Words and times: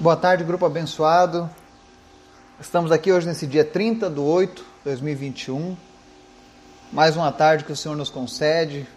Boa 0.00 0.16
tarde, 0.16 0.42
grupo 0.44 0.64
abençoado. 0.64 1.50
Estamos 2.58 2.90
aqui 2.90 3.12
hoje 3.12 3.26
nesse 3.26 3.46
dia 3.46 3.66
30 3.66 4.08
de 4.08 4.18
8 4.18 4.62
de 4.62 4.64
2021. 4.84 5.76
Mais 6.90 7.18
uma 7.18 7.30
tarde 7.30 7.64
que 7.64 7.72
o 7.72 7.76
Senhor 7.76 7.94
nos 7.94 8.08
concede, 8.08 8.88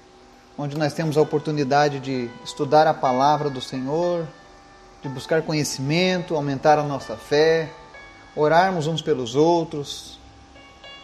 onde 0.58 0.78
nós 0.78 0.94
temos 0.94 1.18
a 1.18 1.22
oportunidade 1.22 2.00
de 2.00 2.30
estudar 2.46 2.88
a 2.88 2.94
palavra 2.94 3.50
do 3.50 3.60
Senhor, 3.60 4.26
de 5.02 5.10
buscar 5.10 5.42
conhecimento, 5.42 6.38
aumentar 6.38 6.80
a 6.80 6.84
nossa 6.84 7.18
fé, 7.18 7.70
orarmos 8.34 8.88
uns 8.88 9.02
pelos 9.02 9.36
outros. 9.36 10.18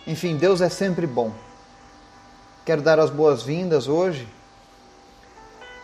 Enfim, 0.07 0.38
Deus 0.38 0.61
é 0.61 0.70
sempre 0.70 1.05
bom. 1.05 1.34
Quero 2.66 2.81
dar 2.81 3.02
as 3.02 3.09
boas-vindas 3.09 3.89
hoje 3.89 4.25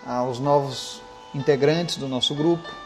aos 0.08 0.40
novos 0.40 1.02
integrantes 1.34 1.98
do 1.98 2.08
nosso 2.08 2.34
grupo 2.34 2.85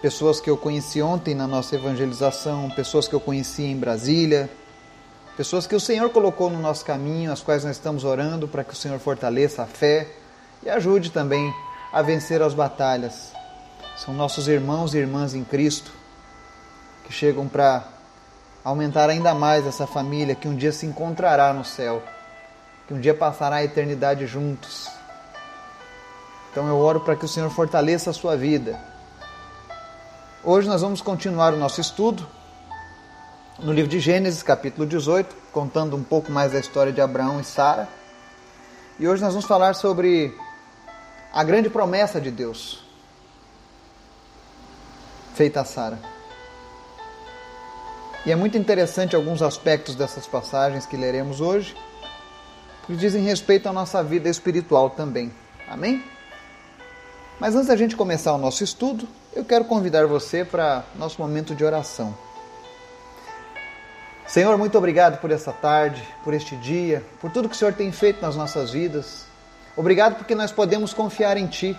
pessoas 0.00 0.40
que 0.40 0.48
eu 0.48 0.56
conheci 0.56 1.02
ontem 1.02 1.34
na 1.34 1.46
nossa 1.46 1.74
evangelização, 1.74 2.70
pessoas 2.70 3.06
que 3.06 3.14
eu 3.14 3.20
conheci 3.20 3.62
em 3.64 3.76
Brasília, 3.76 4.50
pessoas 5.36 5.66
que 5.66 5.74
o 5.74 5.80
Senhor 5.80 6.08
colocou 6.10 6.48
no 6.48 6.58
nosso 6.58 6.84
caminho, 6.84 7.30
as 7.30 7.42
quais 7.42 7.64
nós 7.64 7.76
estamos 7.76 8.02
orando 8.04 8.48
para 8.48 8.64
que 8.64 8.72
o 8.72 8.76
Senhor 8.76 8.98
fortaleça 8.98 9.62
a 9.62 9.66
fé 9.66 10.08
e 10.62 10.70
ajude 10.70 11.10
também 11.10 11.52
a 11.92 12.00
vencer 12.00 12.40
as 12.40 12.54
batalhas. 12.54 13.32
São 13.96 14.14
nossos 14.14 14.48
irmãos 14.48 14.94
e 14.94 14.98
irmãs 14.98 15.34
em 15.34 15.44
Cristo 15.44 15.92
que 17.04 17.12
chegam 17.12 17.46
para 17.46 17.84
aumentar 18.64 19.10
ainda 19.10 19.34
mais 19.34 19.66
essa 19.66 19.86
família 19.86 20.34
que 20.34 20.48
um 20.48 20.56
dia 20.56 20.72
se 20.72 20.86
encontrará 20.86 21.52
no 21.52 21.64
céu, 21.64 22.02
que 22.88 22.94
um 22.94 23.00
dia 23.00 23.14
passará 23.14 23.56
a 23.56 23.64
eternidade 23.64 24.26
juntos. 24.26 24.88
Então 26.50 26.66
eu 26.68 26.78
oro 26.78 27.00
para 27.00 27.16
que 27.16 27.24
o 27.24 27.28
Senhor 27.28 27.50
fortaleça 27.50 28.10
a 28.10 28.14
sua 28.14 28.36
vida 28.36 28.89
Hoje 30.42 30.66
nós 30.66 30.80
vamos 30.80 31.02
continuar 31.02 31.52
o 31.52 31.58
nosso 31.58 31.82
estudo 31.82 32.26
no 33.58 33.74
livro 33.74 33.90
de 33.90 34.00
Gênesis, 34.00 34.42
capítulo 34.42 34.86
18, 34.86 35.36
contando 35.52 35.94
um 35.94 36.02
pouco 36.02 36.32
mais 36.32 36.52
da 36.52 36.58
história 36.58 36.90
de 36.90 36.98
Abraão 36.98 37.38
e 37.40 37.44
Sara. 37.44 37.86
E 38.98 39.06
hoje 39.06 39.22
nós 39.22 39.34
vamos 39.34 39.46
falar 39.46 39.74
sobre 39.74 40.34
a 41.30 41.44
grande 41.44 41.68
promessa 41.68 42.18
de 42.18 42.30
Deus 42.30 42.82
feita 45.34 45.60
a 45.60 45.64
Sara. 45.66 45.98
E 48.24 48.32
é 48.32 48.36
muito 48.36 48.56
interessante 48.56 49.14
alguns 49.14 49.42
aspectos 49.42 49.94
dessas 49.94 50.26
passagens 50.26 50.86
que 50.86 50.96
leremos 50.96 51.42
hoje, 51.42 51.76
que 52.86 52.96
dizem 52.96 53.22
respeito 53.22 53.68
à 53.68 53.74
nossa 53.74 54.02
vida 54.02 54.30
espiritual 54.30 54.88
também. 54.88 55.30
Amém? 55.68 56.02
Mas 57.40 57.56
antes 57.56 57.68
da 57.68 57.76
gente 57.76 57.96
começar 57.96 58.34
o 58.34 58.38
nosso 58.38 58.62
estudo, 58.62 59.08
eu 59.32 59.42
quero 59.42 59.64
convidar 59.64 60.06
você 60.06 60.44
para 60.44 60.84
nosso 60.94 61.18
momento 61.18 61.54
de 61.54 61.64
oração. 61.64 62.14
Senhor, 64.28 64.58
muito 64.58 64.76
obrigado 64.76 65.18
por 65.22 65.30
essa 65.30 65.50
tarde, 65.50 66.06
por 66.22 66.34
este 66.34 66.54
dia, 66.54 67.02
por 67.18 67.30
tudo 67.32 67.48
que 67.48 67.54
o 67.54 67.58
Senhor 67.58 67.72
tem 67.72 67.90
feito 67.90 68.20
nas 68.20 68.36
nossas 68.36 68.72
vidas. 68.72 69.24
Obrigado 69.74 70.16
porque 70.16 70.34
nós 70.34 70.52
podemos 70.52 70.92
confiar 70.92 71.38
em 71.38 71.46
Ti. 71.46 71.74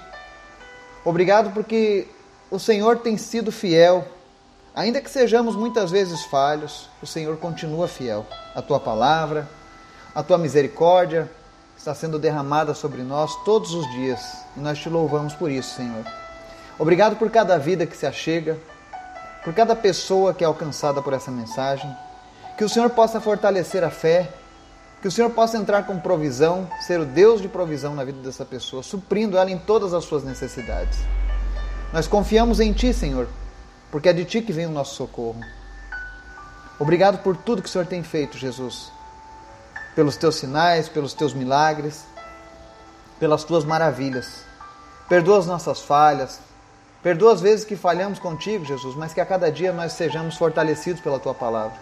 Obrigado 1.06 1.52
porque 1.52 2.08
o 2.50 2.58
Senhor 2.58 2.98
tem 2.98 3.16
sido 3.16 3.52
fiel. 3.52 4.04
Ainda 4.74 5.00
que 5.00 5.12
sejamos 5.12 5.56
muitas 5.56 5.92
vezes 5.92 6.26
falhos, 6.26 6.90
o 7.04 7.06
Senhor 7.06 7.38
continua 7.38 7.88
fiel. 7.88 8.26
A 8.56 8.64
Tua 8.64 8.80
palavra, 8.80 9.48
a 10.16 10.24
Tua 10.24 10.40
misericórdia, 10.40 11.30
está 11.82 11.96
sendo 11.96 12.20
derramada 12.20 12.76
sobre 12.76 13.02
nós 13.02 13.36
todos 13.44 13.74
os 13.74 13.90
dias 13.90 14.22
e 14.56 14.60
nós 14.60 14.78
te 14.78 14.88
louvamos 14.88 15.34
por 15.34 15.50
isso, 15.50 15.76
Senhor. 15.76 16.06
Obrigado 16.78 17.16
por 17.16 17.32
cada 17.32 17.58
vida 17.58 17.88
que 17.88 17.98
se 17.98 18.06
achega, 18.06 18.56
por 19.44 19.52
cada 19.52 19.76
pessoa 19.76 20.32
que 20.32 20.44
é 20.44 20.48
alcançada 20.48 21.02
por 21.02 21.12
essa 21.12 21.32
mensagem. 21.32 21.92
Que 22.56 22.64
o 22.64 22.70
Senhor 22.70 22.92
possa 22.92 23.20
fortalecer 23.20 23.84
a 23.84 23.90
fé, 23.90 24.30
que 25.02 25.08
o 25.08 25.12
Senhor 25.12 25.32
possa 25.32 25.58
entrar 25.58 25.88
com 25.88 26.00
provisão, 26.00 26.70
ser 26.82 27.00
o 27.00 27.06
Deus 27.06 27.42
de 27.42 27.48
provisão 27.48 27.96
na 27.96 28.04
vida 28.04 28.22
dessa 28.22 28.46
pessoa, 28.46 28.84
suprindo 28.84 29.36
ela 29.36 29.50
em 29.50 29.58
todas 29.58 29.92
as 29.96 30.06
suas 30.06 30.24
necessidades. 30.24 31.00
Nós 31.92 32.08
confiamos 32.08 32.60
em 32.60 32.72
Ti, 32.74 32.94
Senhor, 32.94 33.28
porque 33.90 34.08
é 34.08 34.14
de 34.14 34.24
Ti 34.24 34.44
que 34.44 34.54
vem 34.54 34.68
o 34.68 34.72
nosso 34.72 34.94
socorro. 34.94 35.42
Obrigado 36.78 37.24
por 37.24 37.36
tudo 37.36 37.64
que 37.64 37.68
o 37.68 37.72
Senhor 37.72 37.88
tem 37.88 38.04
feito, 38.04 38.38
Jesus 38.38 38.92
pelos 39.96 40.16
teus 40.16 40.36
sinais, 40.36 40.88
pelos 40.88 41.14
teus 41.14 41.34
milagres, 41.34 42.06
pelas 43.20 43.44
tuas 43.44 43.64
maravilhas. 43.64 44.44
Perdoa 45.08 45.40
as 45.40 45.46
nossas 45.46 45.82
falhas, 45.82 46.40
perdoa 47.04 47.34
as 47.34 47.42
vezes 47.42 47.66
que 47.66 47.76
falhamos 47.76 48.20
contigo, 48.20 48.66
Jesus, 48.66 48.96
mas 48.96 49.14
que 49.14 49.22
a 49.22 49.26
cada 49.26 49.52
dia 49.52 49.72
nós 49.72 49.94
sejamos 49.94 50.38
fortalecidos 50.38 51.02
pela 51.02 51.20
tua 51.20 51.34
palavra. 51.34 51.78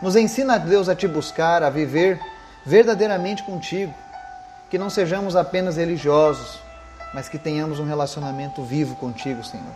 Nos 0.00 0.16
ensina, 0.16 0.58
Deus, 0.58 0.88
a 0.88 0.94
te 0.94 1.06
buscar, 1.06 1.62
a 1.62 1.70
viver 1.70 2.18
verdadeiramente 2.64 3.42
contigo, 3.42 3.94
que 4.70 4.78
não 4.78 4.88
sejamos 4.88 5.36
apenas 5.36 5.76
religiosos, 5.76 6.58
mas 7.12 7.28
que 7.28 7.38
tenhamos 7.38 7.78
um 7.78 7.86
relacionamento 7.86 8.62
vivo 8.62 8.96
contigo, 8.96 9.44
Senhor. 9.44 9.74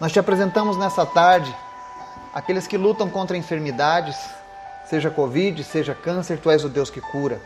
Nós 0.00 0.10
te 0.10 0.18
apresentamos 0.18 0.76
nessa 0.76 1.06
tarde 1.06 1.54
aqueles 2.34 2.66
que 2.66 2.76
lutam 2.76 3.08
contra 3.08 3.36
enfermidades, 3.36 4.16
seja 4.86 5.10
Covid, 5.10 5.62
seja 5.64 5.94
câncer, 5.94 6.38
tu 6.38 6.50
és 6.50 6.64
o 6.64 6.68
Deus 6.68 6.90
que 6.90 7.00
cura. 7.00 7.40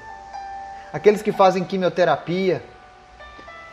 Aqueles 0.92 1.22
que 1.22 1.32
fazem 1.32 1.64
quimioterapia, 1.64 2.62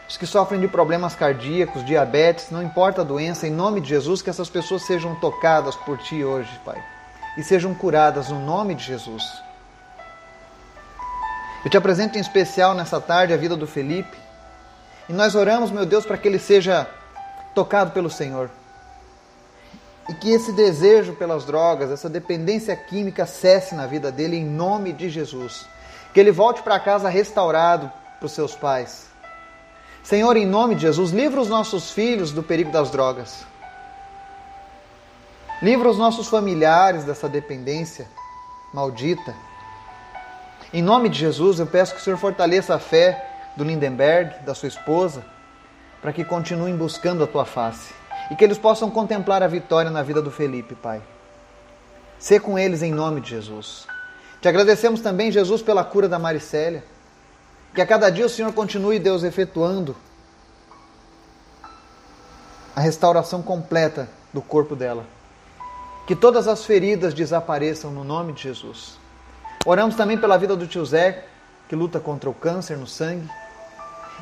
os 0.07 0.17
que 0.17 0.27
sofrem 0.27 0.59
de 0.59 0.67
problemas 0.67 1.15
cardíacos, 1.15 1.85
diabetes, 1.85 2.51
não 2.51 2.61
importa 2.61 3.01
a 3.01 3.03
doença, 3.03 3.47
em 3.47 3.51
nome 3.51 3.81
de 3.81 3.89
Jesus, 3.89 4.21
que 4.21 4.29
essas 4.29 4.49
pessoas 4.49 4.83
sejam 4.83 5.15
tocadas 5.15 5.75
por 5.75 5.97
Ti 5.97 6.23
hoje, 6.23 6.59
Pai, 6.63 6.81
e 7.37 7.43
sejam 7.43 7.73
curadas 7.73 8.29
no 8.29 8.39
nome 8.39 8.75
de 8.75 8.83
Jesus. 8.83 9.23
Eu 11.63 11.71
te 11.71 11.77
apresento 11.77 12.17
em 12.17 12.21
especial 12.21 12.75
nessa 12.75 13.01
tarde 13.01 13.33
a 13.33 13.37
vida 13.37 13.55
do 13.55 13.65
Felipe, 13.65 14.17
e 15.09 15.13
nós 15.13 15.33
oramos, 15.33 15.71
meu 15.71 15.85
Deus, 15.85 16.05
para 16.05 16.17
que 16.17 16.27
ele 16.27 16.39
seja 16.39 16.87
tocado 17.55 17.91
pelo 17.91 18.09
Senhor 18.09 18.49
e 20.07 20.13
que 20.13 20.29
esse 20.29 20.51
desejo 20.51 21.13
pelas 21.13 21.45
drogas, 21.45 21.89
essa 21.89 22.09
dependência 22.09 22.75
química 22.75 23.25
cesse 23.25 23.73
na 23.73 23.87
vida 23.87 24.11
dele 24.11 24.37
em 24.37 24.45
nome 24.45 24.93
de 24.93 25.09
Jesus. 25.09 25.67
Que 26.13 26.19
ele 26.19 26.31
volte 26.31 26.61
para 26.61 26.79
casa 26.79 27.09
restaurado 27.09 27.91
para 28.19 28.25
os 28.25 28.31
seus 28.31 28.55
pais. 28.55 29.07
Senhor, 30.03 30.37
em 30.37 30.45
nome 30.45 30.75
de 30.75 30.81
Jesus, 30.81 31.11
livra 31.11 31.41
os 31.41 31.49
nossos 31.49 31.91
filhos 31.91 32.31
do 32.31 32.43
perigo 32.43 32.71
das 32.71 32.91
drogas. 32.91 33.43
Livra 35.61 35.89
os 35.89 35.97
nossos 35.97 36.27
familiares 36.27 37.03
dessa 37.03 37.27
dependência 37.27 38.07
maldita. 38.71 39.33
Em 40.71 40.81
nome 40.81 41.09
de 41.09 41.17
Jesus, 41.17 41.59
eu 41.59 41.65
peço 41.65 41.95
que 41.95 42.01
o 42.01 42.03
Senhor 42.03 42.17
fortaleça 42.17 42.75
a 42.75 42.79
fé 42.79 43.53
do 43.57 43.63
Lindenberg, 43.63 44.43
da 44.45 44.53
sua 44.53 44.67
esposa, 44.67 45.25
para 46.01 46.13
que 46.13 46.23
continuem 46.23 46.75
buscando 46.75 47.23
a 47.23 47.27
tua 47.27 47.45
face 47.45 48.04
e 48.29 48.35
que 48.35 48.43
eles 48.43 48.57
possam 48.57 48.89
contemplar 48.89 49.43
a 49.43 49.47
vitória 49.47 49.91
na 49.91 50.01
vida 50.01 50.21
do 50.21 50.31
Felipe, 50.31 50.75
Pai. 50.75 51.01
Ser 52.17 52.39
com 52.39 52.57
eles 52.57 52.81
em 52.81 52.91
nome 52.91 53.21
de 53.21 53.29
Jesus. 53.29 53.87
Te 54.41 54.47
agradecemos 54.47 55.01
também, 55.01 55.31
Jesus, 55.31 55.61
pela 55.61 55.83
cura 55.83 56.07
da 56.07 56.17
Maricélia. 56.17 56.83
Que 57.73 57.81
a 57.81 57.85
cada 57.85 58.09
dia 58.09 58.25
o 58.25 58.29
Senhor 58.29 58.53
continue, 58.53 58.99
Deus, 58.99 59.23
efetuando 59.23 59.95
a 62.75 62.81
restauração 62.81 63.41
completa 63.41 64.09
do 64.33 64.41
corpo 64.41 64.75
dela. 64.75 65.05
Que 66.07 66.15
todas 66.15 66.47
as 66.47 66.65
feridas 66.65 67.13
desapareçam 67.13 67.91
no 67.91 68.03
nome 68.03 68.33
de 68.33 68.43
Jesus. 68.43 68.97
Oramos 69.65 69.95
também 69.95 70.17
pela 70.17 70.37
vida 70.37 70.55
do 70.55 70.67
tio 70.67 70.85
Zé, 70.85 71.25
que 71.67 71.75
luta 71.75 71.99
contra 71.99 72.29
o 72.29 72.33
câncer 72.33 72.77
no 72.77 72.85
sangue. 72.85 73.27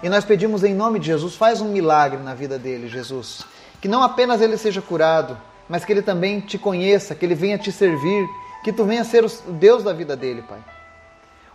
E 0.02 0.10
nós 0.10 0.24
pedimos 0.24 0.64
em 0.64 0.74
nome 0.74 1.00
de 1.00 1.08
Jesus, 1.08 1.36
faz 1.36 1.62
um 1.62 1.70
milagre 1.70 2.20
na 2.22 2.34
vida 2.34 2.58
dele, 2.58 2.88
Jesus. 2.88 3.46
Que 3.84 3.90
não 3.90 4.02
apenas 4.02 4.40
ele 4.40 4.58
seja 4.58 4.82
curado, 4.82 5.38
mas 5.68 5.84
que 5.84 5.92
ele 5.92 6.02
também 6.02 6.40
te 6.40 6.58
conheça, 6.58 7.14
que 7.14 7.26
ele 7.26 7.36
venha 7.36 7.58
te 7.58 7.70
servir, 7.70 8.26
que 8.64 8.72
tu 8.72 8.86
venha 8.86 9.04
ser 9.04 9.26
o 9.26 9.52
Deus 9.52 9.84
da 9.84 9.92
vida 9.92 10.16
dele, 10.16 10.42
Pai. 10.42 10.64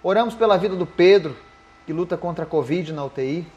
Oramos 0.02 0.35
pela 0.35 0.58
vida 0.58 0.76
do 0.76 0.85
Pedro, 0.85 1.35
que 1.87 1.93
luta 1.94 2.19
contra 2.19 2.44
a 2.44 2.47
Covid 2.47 2.93
na 2.93 3.02
UTI. 3.02 3.50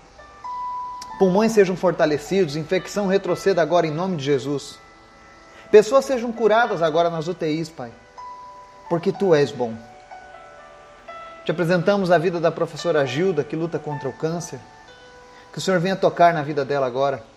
Pulmões 1.19 1.51
sejam 1.51 1.75
fortalecidos, 1.75 2.55
infecção 2.55 3.07
retroceda 3.07 3.61
agora 3.61 3.87
em 3.87 3.91
nome 3.91 4.15
de 4.15 4.23
Jesus. 4.23 4.79
Pessoas 5.69 6.05
sejam 6.05 6.31
curadas 6.31 6.81
agora 6.81 7.09
nas 7.09 7.27
UTIs, 7.27 7.67
Pai, 7.67 7.91
porque 8.87 9.11
tu 9.11 9.35
és 9.35 9.51
bom. 9.51 9.75
Te 11.43 11.51
apresentamos 11.51 12.09
a 12.09 12.17
vida 12.17 12.39
da 12.39 12.53
professora 12.53 13.05
Gilda, 13.05 13.43
que 13.43 13.57
luta 13.57 13.77
contra 13.77 14.07
o 14.07 14.13
câncer. 14.13 14.61
Que 15.51 15.57
o 15.57 15.61
Senhor 15.61 15.81
venha 15.81 15.97
tocar 15.97 16.33
na 16.33 16.41
vida 16.41 16.63
dela 16.63 16.87
agora 16.87 17.30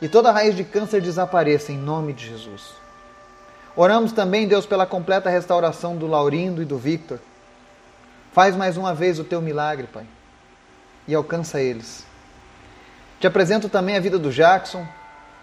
e 0.00 0.08
toda 0.08 0.30
raiz 0.30 0.54
de 0.54 0.64
câncer 0.64 1.00
desapareça 1.00 1.72
em 1.72 1.78
nome 1.78 2.12
de 2.12 2.26
Jesus. 2.26 2.72
Oramos 3.76 4.12
também, 4.12 4.46
Deus, 4.46 4.66
pela 4.66 4.86
completa 4.86 5.30
restauração 5.30 5.96
do 5.96 6.06
Laurindo 6.06 6.60
e 6.62 6.64
do 6.64 6.78
Victor. 6.78 7.18
Faz 8.32 8.56
mais 8.56 8.76
uma 8.76 8.94
vez 8.94 9.18
o 9.18 9.24
teu 9.24 9.40
milagre, 9.40 9.86
Pai, 9.86 10.06
e 11.06 11.14
alcança 11.14 11.60
eles. 11.60 12.04
Te 13.20 13.26
apresento 13.26 13.68
também 13.68 13.96
a 13.96 14.00
vida 14.00 14.18
do 14.18 14.30
Jackson, 14.30 14.86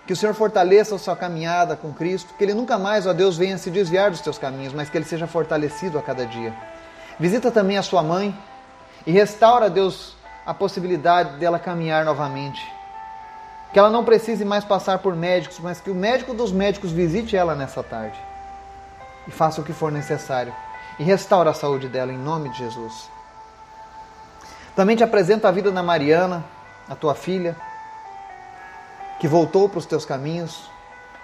Que 0.05 0.13
o 0.13 0.15
Senhor 0.15 0.35
fortaleça 0.35 0.95
a 0.95 0.99
sua 0.99 1.15
caminhada 1.15 1.75
com 1.75 1.91
Cristo, 1.91 2.33
que 2.37 2.43
ele 2.43 2.53
nunca 2.53 2.77
mais, 2.77 3.07
ó 3.07 3.13
Deus, 3.13 3.37
venha 3.37 3.57
se 3.57 3.71
desviar 3.71 4.11
dos 4.11 4.21
teus 4.21 4.37
caminhos, 4.37 4.71
mas 4.71 4.87
que 4.87 4.97
ele 4.97 5.05
seja 5.05 5.25
fortalecido 5.25 5.97
a 5.97 6.01
cada 6.01 6.25
dia. 6.25 6.53
Visita 7.19 7.49
também 7.49 7.77
a 7.77 7.81
sua 7.81 8.03
mãe 8.03 8.37
e 9.05 9.11
restaura, 9.11 9.69
Deus, 9.69 10.15
a 10.45 10.53
possibilidade 10.53 11.37
dela 11.37 11.57
caminhar 11.57 12.05
novamente. 12.05 12.61
Que 13.75 13.79
ela 13.79 13.89
não 13.89 14.05
precise 14.05 14.45
mais 14.45 14.63
passar 14.63 14.99
por 14.99 15.13
médicos, 15.17 15.59
mas 15.59 15.81
que 15.81 15.91
o 15.91 15.93
médico 15.93 16.33
dos 16.33 16.49
médicos 16.49 16.93
visite 16.93 17.35
ela 17.35 17.53
nessa 17.53 17.83
tarde 17.83 18.17
e 19.27 19.31
faça 19.31 19.59
o 19.59 19.65
que 19.65 19.73
for 19.73 19.91
necessário 19.91 20.55
e 20.97 21.03
restaura 21.03 21.49
a 21.49 21.53
saúde 21.53 21.89
dela 21.89 22.13
em 22.13 22.17
nome 22.17 22.47
de 22.51 22.59
Jesus. 22.59 23.09
Também 24.77 24.95
te 24.95 25.03
apresento 25.03 25.45
a 25.45 25.51
vida 25.51 25.73
da 25.73 25.83
Mariana, 25.83 26.45
a 26.87 26.95
tua 26.95 27.13
filha, 27.13 27.53
que 29.19 29.27
voltou 29.27 29.67
para 29.67 29.79
os 29.79 29.85
teus 29.85 30.05
caminhos. 30.05 30.71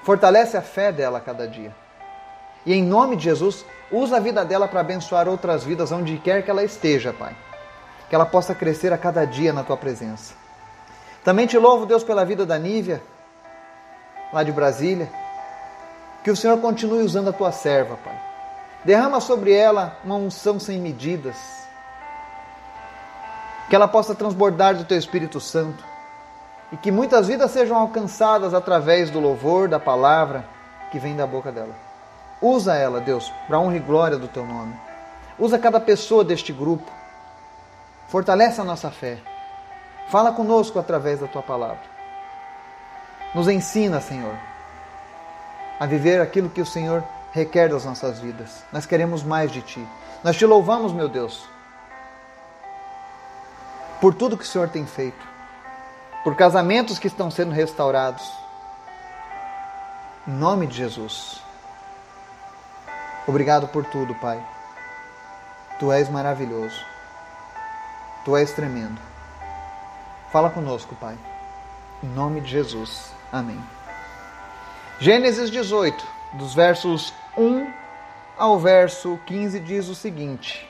Fortalece 0.03 0.57
a 0.57 0.61
fé 0.61 0.91
dela 0.91 1.19
a 1.19 1.21
cada 1.21 1.47
dia. 1.47 1.73
E 2.65 2.73
em 2.73 2.83
nome 2.83 3.15
de 3.15 3.23
Jesus, 3.23 3.65
usa 3.89 4.17
a 4.17 4.19
vida 4.19 4.43
dela 4.43 4.67
para 4.67 4.81
abençoar 4.81 5.29
outras 5.29 5.63
vidas 5.63 5.89
onde 5.93 6.17
quer 6.17 6.43
que 6.43 6.51
ela 6.51 6.65
esteja, 6.65 7.13
Pai. 7.13 7.33
Que 8.09 8.15
ela 8.15 8.25
possa 8.25 8.53
crescer 8.53 8.91
a 8.91 8.97
cada 8.97 9.23
dia 9.23 9.53
na 9.53 9.63
tua 9.63 9.77
presença. 9.77 10.40
Também 11.23 11.45
te 11.45 11.57
louvo, 11.57 11.85
Deus, 11.85 12.03
pela 12.03 12.25
vida 12.25 12.45
da 12.45 12.57
Nívia, 12.57 13.01
lá 14.33 14.43
de 14.43 14.51
Brasília. 14.51 15.09
Que 16.23 16.31
o 16.31 16.35
Senhor 16.35 16.57
continue 16.59 17.03
usando 17.03 17.29
a 17.29 17.33
tua 17.33 17.51
serva, 17.51 17.97
Pai. 18.03 18.19
Derrama 18.83 19.19
sobre 19.19 19.53
ela 19.53 19.97
uma 20.03 20.15
unção 20.15 20.59
sem 20.59 20.79
medidas. 20.79 21.35
Que 23.69 23.75
ela 23.75 23.87
possa 23.87 24.15
transbordar 24.15 24.75
do 24.75 24.85
teu 24.85 24.97
Espírito 24.97 25.39
Santo. 25.39 25.83
E 26.71 26.77
que 26.77 26.91
muitas 26.91 27.27
vidas 27.27 27.51
sejam 27.51 27.77
alcançadas 27.77 28.53
através 28.53 29.09
do 29.09 29.19
louvor, 29.19 29.67
da 29.67 29.79
palavra 29.79 30.45
que 30.91 30.99
vem 30.99 31.15
da 31.15 31.27
boca 31.27 31.51
dela. 31.51 31.75
Usa 32.41 32.75
ela, 32.75 32.99
Deus, 32.99 33.31
para 33.47 33.59
honra 33.59 33.77
e 33.77 33.79
glória 33.79 34.17
do 34.17 34.27
teu 34.27 34.45
nome. 34.45 34.73
Usa 35.37 35.59
cada 35.59 35.79
pessoa 35.79 36.23
deste 36.23 36.51
grupo. 36.51 36.89
Fortalece 38.07 38.59
a 38.59 38.63
nossa 38.63 38.89
fé. 38.89 39.19
Fala 40.11 40.33
conosco 40.33 40.77
através 40.77 41.21
da 41.21 41.27
tua 41.27 41.41
palavra. 41.41 41.79
Nos 43.33 43.47
ensina, 43.47 44.01
Senhor, 44.01 44.35
a 45.79 45.85
viver 45.85 46.19
aquilo 46.19 46.49
que 46.49 46.59
o 46.59 46.65
Senhor 46.65 47.01
requer 47.31 47.69
das 47.69 47.85
nossas 47.85 48.19
vidas. 48.19 48.61
Nós 48.73 48.85
queremos 48.85 49.23
mais 49.23 49.49
de 49.53 49.61
ti. 49.61 49.87
Nós 50.21 50.35
te 50.35 50.45
louvamos, 50.45 50.91
meu 50.91 51.07
Deus, 51.07 51.47
por 54.01 54.13
tudo 54.13 54.37
que 54.37 54.43
o 54.43 54.47
Senhor 54.47 54.67
tem 54.67 54.85
feito, 54.85 55.25
por 56.25 56.35
casamentos 56.35 56.99
que 56.99 57.07
estão 57.07 57.31
sendo 57.31 57.53
restaurados. 57.53 58.29
Em 60.27 60.31
nome 60.31 60.67
de 60.67 60.75
Jesus. 60.75 61.41
Obrigado 63.25 63.65
por 63.69 63.85
tudo, 63.85 64.13
Pai. 64.15 64.43
Tu 65.79 65.89
és 65.89 66.09
maravilhoso. 66.09 66.85
Tu 68.25 68.35
és 68.35 68.51
tremendo. 68.51 69.11
Fala 70.31 70.49
conosco, 70.49 70.95
Pai. 70.95 71.17
Em 72.01 72.07
nome 72.07 72.39
de 72.39 72.49
Jesus. 72.49 73.11
Amém. 73.33 73.59
Gênesis 74.97 75.51
18, 75.51 76.07
dos 76.35 76.53
versos 76.53 77.13
1 77.37 77.67
ao 78.37 78.57
verso 78.57 79.19
15, 79.25 79.59
diz 79.59 79.89
o 79.89 79.95
seguinte: 79.95 80.65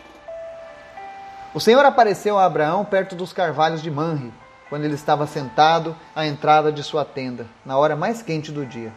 O 1.54 1.60
Senhor 1.60 1.86
apareceu 1.86 2.40
a 2.40 2.46
Abraão 2.46 2.84
perto 2.84 3.16
dos 3.16 3.34
carvalhos 3.34 3.84
de 3.84 3.92
Manre, 3.92 4.34
quando 4.68 4.84
ele 4.84 4.96
estava 4.96 5.28
sentado 5.28 5.96
à 6.16 6.26
entrada 6.26 6.72
de 6.72 6.82
sua 6.82 7.06
tenda, 7.06 7.46
na 7.64 7.78
hora 7.78 7.96
mais 7.96 8.24
quente 8.24 8.52
do 8.52 8.66
dia. 8.66 8.92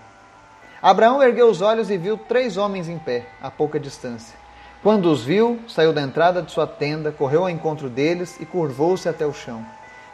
Abraão 0.80 1.22
ergueu 1.22 1.50
os 1.50 1.60
olhos 1.60 1.90
e 1.90 1.98
viu 1.98 2.16
três 2.16 2.56
homens 2.56 2.88
em 2.88 2.98
pé, 2.98 3.26
a 3.42 3.50
pouca 3.50 3.78
distância. 3.78 4.34
Quando 4.82 5.12
os 5.12 5.22
viu, 5.22 5.60
saiu 5.68 5.92
da 5.92 6.00
entrada 6.00 6.40
de 6.40 6.50
sua 6.50 6.66
tenda, 6.66 7.12
correu 7.12 7.42
ao 7.42 7.50
encontro 7.50 7.90
deles 7.90 8.40
e 8.40 8.46
curvou-se 8.46 9.06
até 9.06 9.26
o 9.26 9.32
chão. 9.34 9.62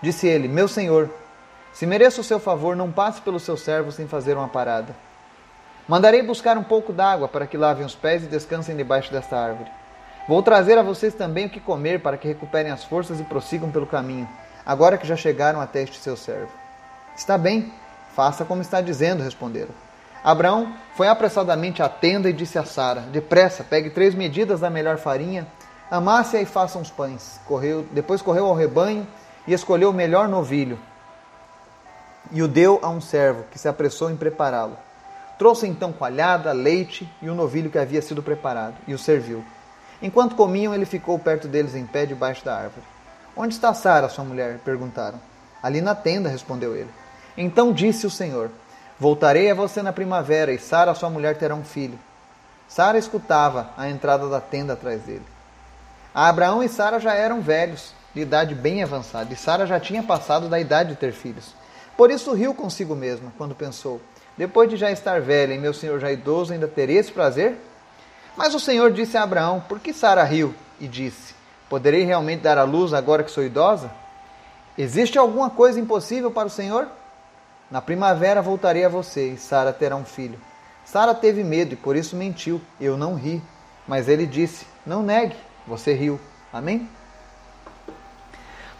Disse 0.03 0.27
ele: 0.27 0.49
Meu 0.49 0.67
senhor, 0.67 1.11
se 1.73 1.87
mereço 1.87 2.21
o 2.21 2.25
seu 2.25 2.41
favor, 2.41 2.75
não 2.75 2.91
passe 2.91 3.21
pelo 3.21 3.39
seu 3.39 3.57
servo 3.57 3.93
sem 3.93 4.09
fazer 4.09 4.37
uma 4.37 4.49
parada. 4.49 4.95
Mandarei 5.87 6.23
buscar 6.23 6.57
um 6.57 6.63
pouco 6.63 6.93
d'água 6.93 7.29
para 7.29 7.47
que 7.47 7.57
lavem 7.57 7.85
os 7.85 7.95
pés 7.95 8.23
e 8.23 8.27
descansem 8.27 8.77
debaixo 8.77 9.13
desta 9.13 9.37
árvore. 9.37 9.71
Vou 10.29 10.43
trazer 10.43 10.79
a 10.79 10.83
vocês 10.83 11.15
também 11.15 11.47
o 11.47 11.51
que 11.51 11.59
comer 11.59 12.01
para 12.01 12.17
que 12.17 12.29
recuperem 12.29 12.71
as 12.71 12.85
forças 12.85 13.19
e 13.19 13.25
prossigam 13.25 13.71
pelo 13.71 13.87
caminho, 13.87 14.29
agora 14.65 14.97
que 14.97 15.07
já 15.07 15.17
chegaram 15.17 15.61
até 15.61 15.83
este 15.83 15.99
seu 15.99 16.17
servo. 16.17 16.53
Está 17.17 17.37
bem, 17.37 17.73
faça 18.15 18.45
como 18.45 18.63
está 18.63 18.81
dizendo, 18.81 19.23
responderam. 19.23 19.75
Abraão 20.23 20.75
foi 20.95 21.09
apressadamente 21.09 21.83
à 21.83 21.89
tenda 21.89 22.29
e 22.29 22.33
disse 22.33 22.59
a 22.59 22.65
Sara: 22.65 23.01
Depressa, 23.01 23.65
pegue 23.65 23.91
três 23.91 24.15
medidas 24.15 24.61
da 24.61 24.71
melhor 24.71 24.99
farinha, 24.99 25.47
amasse-a 25.91 26.41
e 26.41 26.47
faça 26.47 26.79
uns 26.79 26.91
pães. 26.91 27.41
Correu, 27.47 27.87
depois 27.91 28.23
correu 28.23 28.47
ao 28.47 28.55
rebanho 28.55 29.07
e 29.51 29.53
escolheu 29.53 29.91
o 29.91 29.93
melhor 29.93 30.29
novilho 30.29 30.79
e 32.31 32.41
o 32.41 32.47
deu 32.47 32.79
a 32.83 32.89
um 32.89 33.01
servo 33.01 33.43
que 33.51 33.59
se 33.59 33.67
apressou 33.67 34.09
em 34.09 34.17
prepará-lo. 34.17 34.79
Trouxe 35.41 35.67
então 35.67 35.93
coalhada, 35.93 36.53
leite 36.53 37.13
e 37.21 37.29
o 37.29 37.35
novilho 37.35 37.69
que 37.69 37.79
havia 37.79 38.01
sido 38.01 38.23
preparado 38.23 38.77
e 38.87 38.95
o 38.95 38.99
serviu. 38.99 39.45
Enquanto 40.01 40.37
comiam, 40.37 40.73
ele 40.73 40.85
ficou 40.85 41.19
perto 41.19 41.49
deles 41.49 41.75
em 41.75 41.85
pé 41.85 42.07
debaixo 42.07 42.45
da 42.45 42.55
árvore. 42.55 42.87
Onde 43.37 43.53
está 43.55 43.75
Sara, 43.75 44.09
sua 44.09 44.25
mulher? 44.25 44.61
perguntaram. 44.65 45.21
Ali 45.61 45.81
na 45.81 45.97
tenda, 45.97 46.29
respondeu 46.29 46.77
ele. 46.77 46.91
Então 47.37 47.73
disse 47.73 48.07
o 48.07 48.11
Senhor: 48.11 48.53
Voltarei 49.01 49.51
a 49.51 49.55
você 49.55 49.83
na 49.83 49.93
primavera, 49.93 50.53
e 50.53 50.61
Sara, 50.61 50.95
sua 50.95 51.11
mulher, 51.11 51.37
terá 51.37 51.57
um 51.57 51.65
filho. 51.65 51.99
Sara 52.69 52.99
escutava 52.99 53.71
a 53.77 53.89
entrada 53.89 54.29
da 54.29 54.41
tenda 54.41 54.75
atrás 54.75 55.03
dele. 55.03 55.27
Abraão 56.15 56.63
e 56.63 56.69
Sara 56.69 57.01
já 57.01 57.15
eram 57.15 57.41
velhos, 57.41 57.99
de 58.15 58.21
idade 58.21 58.55
bem 58.55 58.83
avançada, 58.83 59.33
e 59.33 59.37
Sara 59.37 59.67
já 59.67 59.79
tinha 59.79 60.03
passado 60.03 60.49
da 60.49 60.59
idade 60.59 60.91
de 60.91 60.97
ter 60.97 61.13
filhos. 61.13 61.55
Por 61.97 62.11
isso 62.11 62.33
riu 62.33 62.55
consigo 62.55 62.95
mesma, 62.95 63.33
quando 63.37 63.55
pensou: 63.55 64.01
Depois 64.37 64.69
de 64.69 64.77
já 64.77 64.91
estar 64.91 65.21
velha 65.21 65.55
e 65.55 65.59
meu 65.59 65.73
senhor 65.73 66.01
já 66.01 66.11
idoso, 66.11 66.53
ainda 66.53 66.67
terei 66.67 66.97
esse 66.97 67.13
prazer? 67.13 67.57
Mas 68.37 68.55
o 68.55 68.61
Senhor 68.61 68.91
disse 68.91 69.17
a 69.17 69.23
Abraão: 69.23 69.61
Por 69.69 69.81
que 69.81 69.93
Sara 69.93 70.25
riu? 70.25 70.55
E 70.81 70.89
disse: 70.89 71.35
Poderei 71.69 72.05
realmente 72.05 72.41
dar 72.41 72.59
à 72.59 72.65
luz 72.65 72.93
agora 72.93 73.23
que 73.23 73.31
sou 73.31 73.45
idosa? 73.45 73.91
Existe 74.79 75.19
alguma 75.19 75.51
coisa 75.51 75.79
impossível 75.79 76.31
para 76.31 76.47
o 76.47 76.51
Senhor? 76.51 76.89
Na 77.71 77.81
primavera 77.81 78.41
voltarei 78.41 78.85
a 78.85 78.89
você 78.89 79.31
e 79.31 79.37
Sara 79.37 79.73
terá 79.73 79.95
um 79.95 80.05
filho. 80.05 80.41
Sara 80.85 81.15
teve 81.15 81.45
medo 81.45 81.75
e 81.75 81.77
por 81.77 81.95
isso 81.95 82.17
mentiu. 82.17 82.61
Eu 82.81 82.97
não 82.97 83.15
ri. 83.15 83.43
Mas 83.87 84.09
ele 84.09 84.27
disse: 84.27 84.67
Não 84.87 85.03
negue, 85.03 85.37
você 85.67 85.93
riu. 85.93 86.19
Amém? 86.53 86.89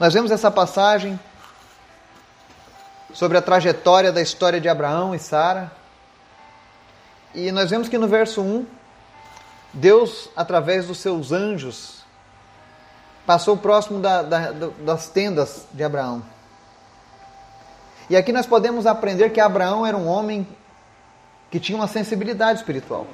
Nós 0.01 0.15
vemos 0.15 0.31
essa 0.31 0.51
passagem 0.51 1.21
sobre 3.13 3.37
a 3.37 3.43
trajetória 3.43 4.11
da 4.11 4.23
história 4.23 4.59
de 4.59 4.67
Abraão 4.67 5.15
e 5.15 5.19
Sara. 5.19 5.71
E 7.35 7.53
nós 7.53 7.69
vemos 7.69 7.87
que 7.87 7.99
no 7.99 8.09
verso 8.09 8.41
1, 8.41 8.65
Deus, 9.75 10.31
através 10.35 10.87
dos 10.87 10.97
seus 11.01 11.33
anjos, 11.33 12.03
passou 13.27 13.59
próximo 13.59 14.01
da, 14.01 14.23
da, 14.23 14.53
das 14.53 15.11
tendas 15.11 15.67
de 15.71 15.85
Abraão. 15.85 16.23
E 18.09 18.17
aqui 18.17 18.33
nós 18.33 18.47
podemos 18.47 18.87
aprender 18.87 19.29
que 19.29 19.39
Abraão 19.39 19.85
era 19.85 19.99
um 19.99 20.09
homem 20.09 20.49
que 21.51 21.61
tinha 21.61 21.77
uma 21.77 21.87
sensibilidade 21.87 22.61
espiritual. 22.61 23.07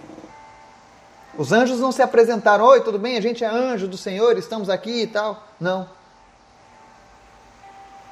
Os 1.36 1.50
anjos 1.50 1.80
não 1.80 1.90
se 1.90 2.00
apresentaram, 2.00 2.64
oi, 2.64 2.80
tudo 2.80 2.96
bem? 2.96 3.16
A 3.16 3.20
gente 3.20 3.42
é 3.42 3.48
anjo 3.48 3.88
do 3.88 3.96
Senhor, 3.96 4.38
estamos 4.38 4.70
aqui 4.70 5.02
e 5.02 5.06
tal. 5.08 5.42
Não. 5.58 6.05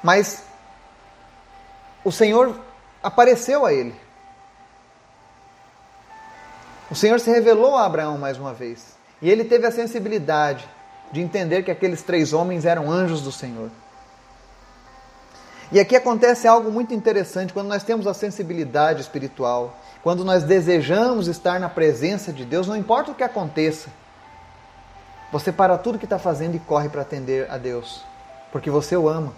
Mas 0.05 0.43
o 2.03 2.11
Senhor 2.11 2.55
apareceu 3.01 3.65
a 3.65 3.73
ele. 3.73 3.95
O 6.91 6.95
Senhor 6.95 7.19
se 7.19 7.31
revelou 7.31 7.75
a 7.75 7.87
Abraão 7.87 8.15
mais 8.15 8.37
uma 8.37 8.53
vez. 8.53 8.95
E 9.19 9.27
ele 9.27 9.43
teve 9.43 9.65
a 9.65 9.71
sensibilidade 9.71 10.69
de 11.11 11.21
entender 11.21 11.63
que 11.63 11.71
aqueles 11.71 12.03
três 12.03 12.33
homens 12.33 12.65
eram 12.65 12.91
anjos 12.91 13.21
do 13.21 13.31
Senhor. 13.31 13.71
E 15.71 15.79
aqui 15.79 15.95
acontece 15.95 16.47
algo 16.47 16.71
muito 16.71 16.93
interessante 16.93 17.51
quando 17.51 17.69
nós 17.69 17.81
temos 17.81 18.05
a 18.05 18.13
sensibilidade 18.13 19.01
espiritual, 19.01 19.75
quando 20.03 20.23
nós 20.23 20.43
desejamos 20.43 21.27
estar 21.27 21.59
na 21.59 21.67
presença 21.67 22.31
de 22.31 22.45
Deus, 22.45 22.67
não 22.67 22.77
importa 22.77 23.09
o 23.09 23.15
que 23.15 23.23
aconteça, 23.23 23.89
você 25.31 25.51
para 25.51 25.79
tudo 25.79 25.97
que 25.97 26.05
está 26.05 26.19
fazendo 26.19 26.55
e 26.55 26.59
corre 26.59 26.89
para 26.89 27.01
atender 27.01 27.49
a 27.49 27.57
Deus, 27.57 28.03
porque 28.51 28.69
você 28.69 28.95
o 28.95 29.09
ama, 29.09 29.33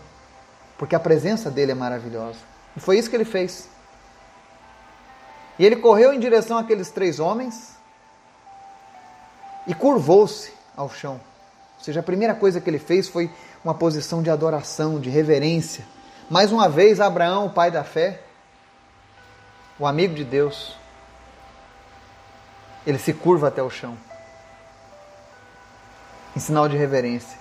porque 0.77 0.95
a 0.95 0.99
presença 0.99 1.49
dele 1.49 1.71
é 1.71 1.75
maravilhosa. 1.75 2.39
E 2.75 2.79
foi 2.79 2.97
isso 2.97 3.09
que 3.09 3.15
ele 3.15 3.25
fez. 3.25 3.67
E 5.57 5.65
ele 5.65 5.77
correu 5.77 6.13
em 6.13 6.19
direção 6.19 6.57
àqueles 6.57 6.91
três 6.91 7.19
homens 7.19 7.75
e 9.65 9.73
curvou-se 9.73 10.53
ao 10.75 10.89
chão. 10.89 11.19
Ou 11.77 11.83
seja, 11.83 11.99
a 11.99 12.03
primeira 12.03 12.35
coisa 12.35 12.61
que 12.61 12.69
ele 12.69 12.79
fez 12.79 13.07
foi 13.07 13.31
uma 13.63 13.73
posição 13.73 14.21
de 14.21 14.29
adoração, 14.29 14.99
de 14.99 15.09
reverência 15.09 15.83
mais 16.29 16.51
uma 16.51 16.67
vez, 16.67 16.99
Abraão, 16.99 17.45
o 17.45 17.49
pai 17.49 17.71
da 17.71 17.85
fé, 17.85 18.19
o 19.79 19.87
amigo 19.87 20.13
de 20.13 20.25
Deus, 20.25 20.75
ele 22.85 22.99
se 22.99 23.13
curva 23.13 23.47
até 23.47 23.63
o 23.63 23.69
chão, 23.69 23.97
em 26.35 26.39
sinal 26.39 26.67
de 26.67 26.75
reverência. 26.75 27.39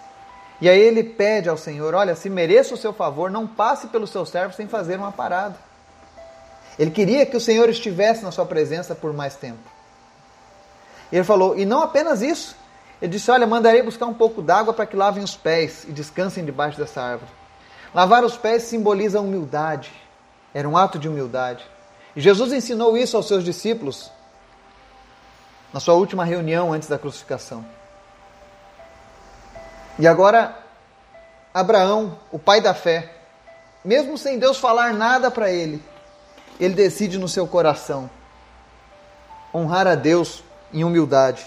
E 0.60 0.68
aí 0.68 0.80
ele 0.80 1.02
pede 1.02 1.48
ao 1.48 1.56
Senhor: 1.56 1.94
Olha, 1.94 2.14
se 2.14 2.30
mereço 2.30 2.74
o 2.74 2.76
seu 2.76 2.92
favor, 2.92 3.30
não 3.30 3.46
passe 3.46 3.88
pelo 3.88 4.06
seu 4.06 4.24
servo 4.24 4.54
sem 4.54 4.66
fazer 4.66 4.98
uma 4.98 5.12
parada. 5.12 5.56
Ele 6.78 6.90
queria 6.90 7.24
que 7.26 7.36
o 7.36 7.40
Senhor 7.40 7.68
estivesse 7.68 8.22
na 8.22 8.30
sua 8.30 8.46
presença 8.46 8.94
por 8.94 9.12
mais 9.12 9.36
tempo. 9.36 9.58
E 11.10 11.16
ele 11.16 11.24
falou: 11.24 11.58
E 11.58 11.64
não 11.64 11.82
apenas 11.82 12.22
isso. 12.22 12.56
Ele 13.00 13.12
disse: 13.12 13.30
Olha, 13.30 13.46
mandarei 13.46 13.82
buscar 13.82 14.06
um 14.06 14.14
pouco 14.14 14.40
d'água 14.42 14.72
para 14.72 14.86
que 14.86 14.96
lavem 14.96 15.22
os 15.22 15.36
pés 15.36 15.84
e 15.84 15.92
descansem 15.92 16.44
debaixo 16.44 16.78
dessa 16.78 17.02
árvore. 17.02 17.30
Lavar 17.94 18.24
os 18.24 18.36
pés 18.36 18.64
simboliza 18.64 19.20
humildade. 19.20 19.92
Era 20.52 20.68
um 20.68 20.76
ato 20.76 20.98
de 20.98 21.08
humildade. 21.08 21.64
E 22.14 22.20
Jesus 22.20 22.52
ensinou 22.52 22.96
isso 22.96 23.16
aos 23.16 23.28
seus 23.28 23.44
discípulos 23.44 24.10
na 25.72 25.80
sua 25.80 25.94
última 25.94 26.24
reunião 26.24 26.72
antes 26.72 26.88
da 26.88 26.98
crucificação. 26.98 27.64
E 29.98 30.06
agora, 30.06 30.54
Abraão, 31.54 32.18
o 32.30 32.38
pai 32.38 32.60
da 32.60 32.74
fé, 32.74 33.12
mesmo 33.84 34.18
sem 34.18 34.38
Deus 34.38 34.58
falar 34.58 34.92
nada 34.92 35.30
para 35.30 35.50
ele, 35.50 35.82
ele 36.60 36.74
decide 36.74 37.18
no 37.18 37.28
seu 37.28 37.46
coração 37.46 38.10
honrar 39.54 39.86
a 39.86 39.94
Deus 39.94 40.44
em 40.72 40.84
humildade. 40.84 41.46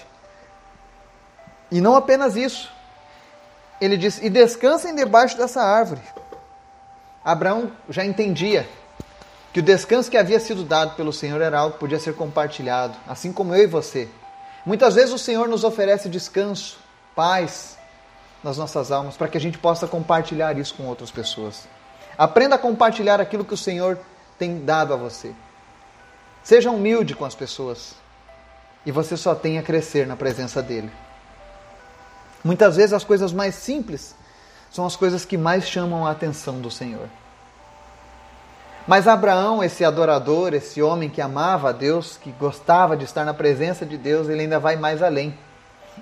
E 1.71 1.79
não 1.79 1.95
apenas 1.95 2.35
isso. 2.35 2.71
Ele 3.79 3.95
diz: 3.97 4.19
E 4.21 4.29
descansem 4.29 4.95
debaixo 4.95 5.37
dessa 5.37 5.61
árvore. 5.61 6.01
Abraão 7.23 7.71
já 7.87 8.03
entendia 8.03 8.67
que 9.53 9.59
o 9.59 9.63
descanso 9.63 10.09
que 10.09 10.17
havia 10.17 10.39
sido 10.39 10.63
dado 10.63 10.95
pelo 10.95 11.13
Senhor 11.13 11.41
era 11.41 11.59
algo 11.59 11.73
que 11.73 11.79
podia 11.79 11.99
ser 11.99 12.15
compartilhado, 12.15 12.97
assim 13.07 13.31
como 13.31 13.53
eu 13.53 13.63
e 13.63 13.67
você. 13.67 14.09
Muitas 14.65 14.95
vezes 14.95 15.13
o 15.13 15.19
Senhor 15.19 15.47
nos 15.47 15.63
oferece 15.63 16.09
descanso, 16.09 16.79
paz 17.15 17.78
nas 18.43 18.57
nossas 18.57 18.91
almas, 18.91 19.17
para 19.17 19.27
que 19.27 19.37
a 19.37 19.41
gente 19.41 19.57
possa 19.57 19.87
compartilhar 19.87 20.57
isso 20.57 20.73
com 20.75 20.85
outras 20.85 21.11
pessoas. 21.11 21.67
Aprenda 22.17 22.55
a 22.55 22.59
compartilhar 22.59 23.19
aquilo 23.19 23.45
que 23.45 23.53
o 23.53 23.57
Senhor 23.57 23.97
tem 24.37 24.63
dado 24.63 24.93
a 24.93 24.97
você. 24.97 25.33
Seja 26.43 26.71
humilde 26.71 27.15
com 27.15 27.25
as 27.25 27.35
pessoas 27.35 27.95
e 28.85 28.91
você 28.91 29.17
só 29.17 29.35
tem 29.35 29.57
a 29.57 29.63
crescer 29.63 30.07
na 30.07 30.15
presença 30.15 30.61
dEle. 30.61 30.91
Muitas 32.43 32.77
vezes 32.77 32.93
as 32.93 33.03
coisas 33.03 33.33
mais 33.33 33.55
simples 33.55 34.15
são 34.71 34.85
as 34.85 34.95
coisas 34.95 35.25
que 35.25 35.37
mais 35.37 35.67
chamam 35.67 36.05
a 36.05 36.11
atenção 36.11 36.59
do 36.61 36.71
Senhor. 36.71 37.07
Mas 38.87 39.07
Abraão, 39.07 39.63
esse 39.63 39.83
adorador, 39.85 40.53
esse 40.53 40.81
homem 40.81 41.09
que 41.09 41.21
amava 41.21 41.69
a 41.69 41.71
Deus, 41.71 42.17
que 42.17 42.31
gostava 42.31 42.97
de 42.97 43.03
estar 43.03 43.23
na 43.23 43.33
presença 43.33 43.85
de 43.85 43.97
Deus, 43.97 44.29
ele 44.29 44.41
ainda 44.41 44.59
vai 44.59 44.77
mais 44.77 45.03
além. 45.03 45.37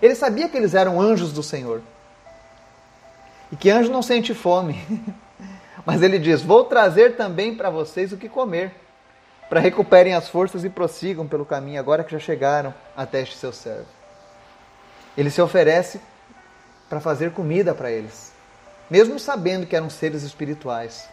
Ele 0.01 0.15
sabia 0.15 0.47
que 0.47 0.55
eles 0.55 0.73
eram 0.73 1.01
anjos 1.01 1.33
do 1.33 1.43
Senhor. 1.43 1.81
E 3.51 3.55
que 3.55 3.69
anjo 3.69 3.91
não 3.91 4.01
sente 4.01 4.33
fome. 4.33 4.83
Mas 5.85 6.01
ele 6.01 6.19
diz: 6.19 6.41
Vou 6.41 6.65
trazer 6.65 7.15
também 7.15 7.55
para 7.55 7.69
vocês 7.69 8.11
o 8.11 8.17
que 8.17 8.27
comer, 8.27 8.73
para 9.49 9.59
recuperem 9.59 10.13
as 10.13 10.27
forças 10.27 10.63
e 10.63 10.69
prossigam 10.69 11.27
pelo 11.27 11.45
caminho, 11.45 11.79
agora 11.79 12.03
que 12.03 12.11
já 12.11 12.19
chegaram 12.19 12.73
até 12.95 13.21
este 13.21 13.37
seu 13.37 13.53
servo. 13.53 13.87
Ele 15.17 15.29
se 15.29 15.41
oferece 15.41 16.01
para 16.89 16.99
fazer 16.99 17.31
comida 17.31 17.73
para 17.73 17.91
eles, 17.91 18.33
mesmo 18.89 19.17
sabendo 19.19 19.65
que 19.65 19.75
eram 19.75 19.89
seres 19.89 20.23
espirituais. 20.23 21.07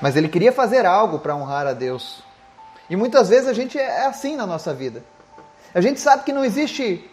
Mas 0.00 0.16
ele 0.16 0.28
queria 0.28 0.52
fazer 0.52 0.86
algo 0.86 1.18
para 1.18 1.34
honrar 1.34 1.66
a 1.66 1.72
Deus. 1.72 2.22
E 2.88 2.96
muitas 2.96 3.28
vezes 3.28 3.48
a 3.48 3.52
gente 3.52 3.78
é 3.78 4.06
assim 4.06 4.36
na 4.36 4.46
nossa 4.46 4.72
vida. 4.72 5.02
A 5.74 5.80
gente 5.80 6.00
sabe 6.00 6.24
que 6.24 6.32
não 6.32 6.44
existe 6.44 7.08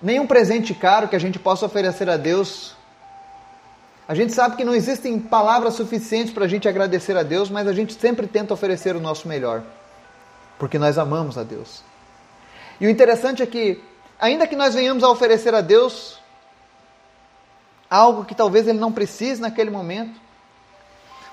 nenhum 0.00 0.26
presente 0.26 0.74
caro 0.74 1.08
que 1.08 1.16
a 1.16 1.18
gente 1.20 1.38
possa 1.38 1.66
oferecer 1.66 2.08
a 2.08 2.16
Deus. 2.16 2.74
A 4.06 4.14
gente 4.14 4.32
sabe 4.32 4.56
que 4.56 4.64
não 4.64 4.74
existem 4.74 5.18
palavras 5.18 5.74
suficientes 5.74 6.32
para 6.32 6.44
a 6.44 6.48
gente 6.48 6.68
agradecer 6.68 7.16
a 7.16 7.22
Deus, 7.22 7.48
mas 7.48 7.66
a 7.66 7.72
gente 7.72 7.94
sempre 7.94 8.26
tenta 8.26 8.52
oferecer 8.52 8.94
o 8.94 9.00
nosso 9.00 9.26
melhor, 9.26 9.62
porque 10.58 10.78
nós 10.78 10.98
amamos 10.98 11.38
a 11.38 11.42
Deus. 11.42 11.82
E 12.80 12.86
o 12.86 12.90
interessante 12.90 13.42
é 13.42 13.46
que, 13.46 13.82
ainda 14.18 14.46
que 14.46 14.56
nós 14.56 14.74
venhamos 14.74 15.02
a 15.02 15.08
oferecer 15.08 15.54
a 15.54 15.60
Deus 15.60 16.18
algo 17.88 18.24
que 18.24 18.34
talvez 18.34 18.66
Ele 18.66 18.78
não 18.78 18.92
precise 18.92 19.40
naquele 19.40 19.70
momento, 19.70 20.20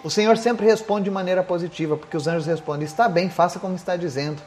o 0.03 0.09
Senhor 0.09 0.37
sempre 0.37 0.65
responde 0.65 1.05
de 1.05 1.11
maneira 1.11 1.43
positiva, 1.43 1.97
porque 1.97 2.17
os 2.17 2.27
anjos 2.27 2.45
respondem: 2.45 2.85
está 2.85 3.07
bem, 3.07 3.29
faça 3.29 3.59
como 3.59 3.75
está 3.75 3.95
dizendo. 3.95 4.41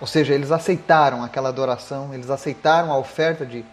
Ou 0.00 0.06
seja, 0.06 0.34
eles 0.34 0.52
aceitaram 0.52 1.24
aquela 1.24 1.48
adoração, 1.48 2.14
eles 2.14 2.30
aceitaram 2.30 2.92
a 2.92 2.98
oferta 2.98 3.44
de, 3.44 3.64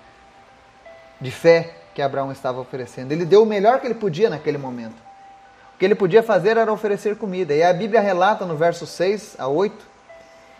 de 1.22 1.32
fé 1.32 1.75
que 1.94 2.01
Abraão 2.01 2.32
estava 2.32 2.60
oferecendo. 2.60 3.12
Ele 3.12 3.25
deu 3.25 3.44
o 3.44 3.46
melhor 3.46 3.79
que 3.79 3.88
ele 3.88 3.96
podia 3.96 4.29
naquele 4.29 4.58
momento. 4.58 4.98
O 5.75 5.77
que 5.77 5.86
ele 5.86 5.96
podia 5.96 6.24
fazer 6.24 6.58
era 6.58 6.72
oferecer 6.72 7.17
comida. 7.17 7.53
E 7.53 7.62
a 7.62 7.72
Bíblia 7.72 8.01
relata 8.01 8.46
no 8.46 8.55
verso 8.55 8.88
6 8.88 9.36
a 9.38 9.48
8 9.48 9.96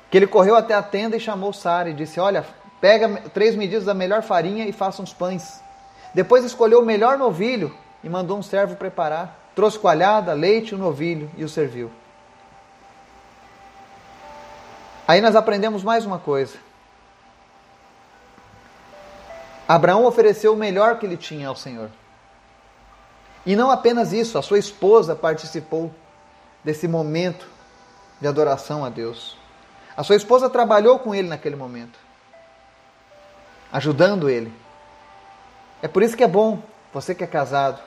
que 0.10 0.18
ele 0.18 0.28
correu 0.28 0.56
até 0.56 0.74
a 0.74 0.84
tenda 0.84 1.18
e 1.18 1.20
chamou 1.20 1.52
Sara 1.52 1.90
e 1.90 1.94
disse: 1.94 2.20
Olha, 2.20 2.46
pega 2.80 3.22
três 3.34 3.56
medidas 3.56 3.86
da 3.86 3.94
melhor 3.94 4.22
farinha 4.22 4.66
e 4.66 4.72
faça 4.72 5.02
uns 5.02 5.14
pães. 5.14 5.62
Depois 6.14 6.46
escolheu 6.46 6.82
o 6.82 6.86
melhor 6.86 7.18
novilho 7.18 7.76
e 8.04 8.10
mandou 8.10 8.38
um 8.38 8.44
servo 8.44 8.76
preparar. 8.76 9.38
Trouxe 9.56 9.80
coalhada, 9.80 10.34
leite 10.34 10.70
e 10.70 10.76
um 10.76 10.78
novilho 10.78 11.30
e 11.38 11.44
o 11.44 11.50
serviu. 11.50 11.92
Aí 15.08 15.22
nós 15.22 15.36
aprendemos 15.36 15.84
mais 15.84 16.06
uma 16.06 16.18
coisa. 16.18 16.58
Abraão 19.68 20.06
ofereceu 20.06 20.54
o 20.54 20.58
melhor 20.58 20.98
que 20.98 21.06
ele 21.06 21.18
tinha 21.18 21.48
ao 21.48 21.56
Senhor. 21.56 21.90
E 23.46 23.56
não 23.56 23.70
apenas 23.70 24.12
isso, 24.12 24.38
a 24.38 24.42
sua 24.42 24.58
esposa 24.58 25.16
participou 25.16 25.94
desse 26.64 26.88
momento 26.88 27.48
de 28.20 28.28
adoração 28.28 28.84
a 28.84 28.90
Deus. 28.90 29.38
A 29.96 30.04
sua 30.04 30.16
esposa 30.16 30.50
trabalhou 30.50 30.98
com 31.00 31.14
ele 31.14 31.28
naquele 31.28 31.56
momento, 31.56 31.98
ajudando 33.72 34.30
ele. 34.30 34.52
É 35.82 35.88
por 35.88 36.02
isso 36.02 36.18
que 36.18 36.24
é 36.24 36.28
bom, 36.28 36.62
você 36.92 37.14
que 37.14 37.24
é 37.24 37.28
casado, 37.28 37.80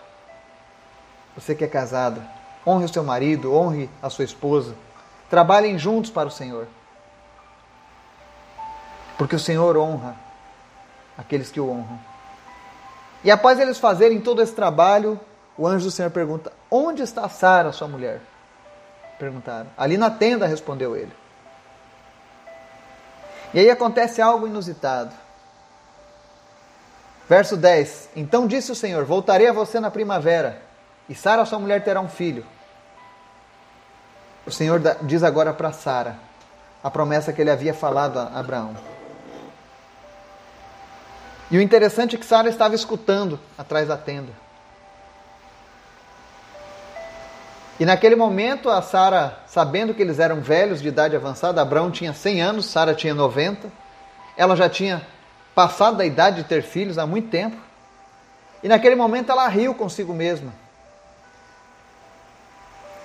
você 1.37 1.54
que 1.54 1.64
é 1.64 1.68
casada, 1.68 2.22
honre 2.66 2.84
o 2.84 2.88
seu 2.88 3.02
marido, 3.02 3.52
honre 3.52 3.90
a 4.00 4.08
sua 4.08 4.25
esposa. 4.25 4.75
Trabalhem 5.28 5.78
juntos 5.78 6.10
para 6.10 6.28
o 6.28 6.32
Senhor. 6.32 6.68
Porque 9.18 9.37
o 9.37 9.38
Senhor 9.38 9.76
honra 9.76 10.16
aqueles 11.18 11.50
que 11.50 11.60
o 11.60 11.68
honram. 11.68 11.98
E 13.25 13.30
após 13.30 13.58
eles 13.58 13.78
fazerem 13.78 14.20
todo 14.20 14.40
esse 14.40 14.52
trabalho, 14.52 15.20
o 15.56 15.66
anjo 15.66 15.87
do 15.87 15.90
Senhor 15.90 16.10
pergunta: 16.10 16.52
Onde 16.70 17.02
está 17.02 17.28
Sara, 17.28 17.72
sua 17.72 17.88
mulher? 17.88 18.20
Perguntaram. 19.18 19.66
Ali 19.76 19.98
na 19.98 20.10
tenda, 20.10 20.46
respondeu 20.46 20.96
ele. 20.96 21.12
E 23.52 23.58
aí 23.58 23.68
acontece 23.68 24.22
algo 24.22 24.46
inusitado. 24.46 25.12
Verso 27.28 27.56
10: 27.56 28.10
Então 28.14 28.46
disse 28.46 28.70
o 28.70 28.76
Senhor: 28.76 29.04
Voltarei 29.04 29.48
a 29.48 29.52
você 29.52 29.80
na 29.80 29.90
primavera 29.90 30.62
e 31.08 31.14
Sara, 31.14 31.44
sua 31.44 31.58
mulher, 31.58 31.82
terá 31.82 32.00
um 32.00 32.08
filho. 32.08 32.46
O 34.46 34.50
Senhor 34.50 34.80
diz 35.02 35.22
agora 35.22 35.52
para 35.52 35.72
Sara 35.72 36.16
a 36.82 36.90
promessa 36.90 37.32
que 37.32 37.40
ele 37.40 37.50
havia 37.50 37.75
falado 37.75 38.18
a 38.18 38.38
Abraão. 38.38 38.98
E 41.50 41.57
o 41.57 41.62
interessante 41.62 42.17
é 42.17 42.19
que 42.19 42.26
Sara 42.26 42.49
estava 42.49 42.75
escutando 42.75 43.38
atrás 43.57 43.88
da 43.88 43.97
tenda. 43.97 44.33
E 47.81 47.87
naquele 47.87 48.17
momento, 48.17 48.69
a 48.69 48.83
Sara, 48.83 49.38
sabendo 49.47 49.95
que 49.95 50.02
eles 50.02 50.19
eram 50.19 50.40
velhos 50.40 50.83
de 50.83 50.88
idade 50.88 51.14
avançada, 51.14 51.62
Abraão 51.62 51.90
tinha 51.90 52.12
100 52.12 52.43
anos, 52.43 52.67
Sara 52.67 52.95
tinha 52.95 53.14
90. 53.14 53.69
Ela 54.37 54.57
já 54.57 54.69
tinha 54.69 55.07
passado 55.55 55.97
da 55.97 56.05
idade 56.05 56.43
de 56.43 56.49
ter 56.49 56.62
filhos 56.62 56.99
há 56.99 57.07
muito 57.07 57.31
tempo. 57.31 57.57
E 58.62 58.69
naquele 58.69 58.97
momento 58.97 59.31
ela 59.31 59.47
riu 59.49 59.75
consigo 59.75 60.12
mesma 60.12 60.52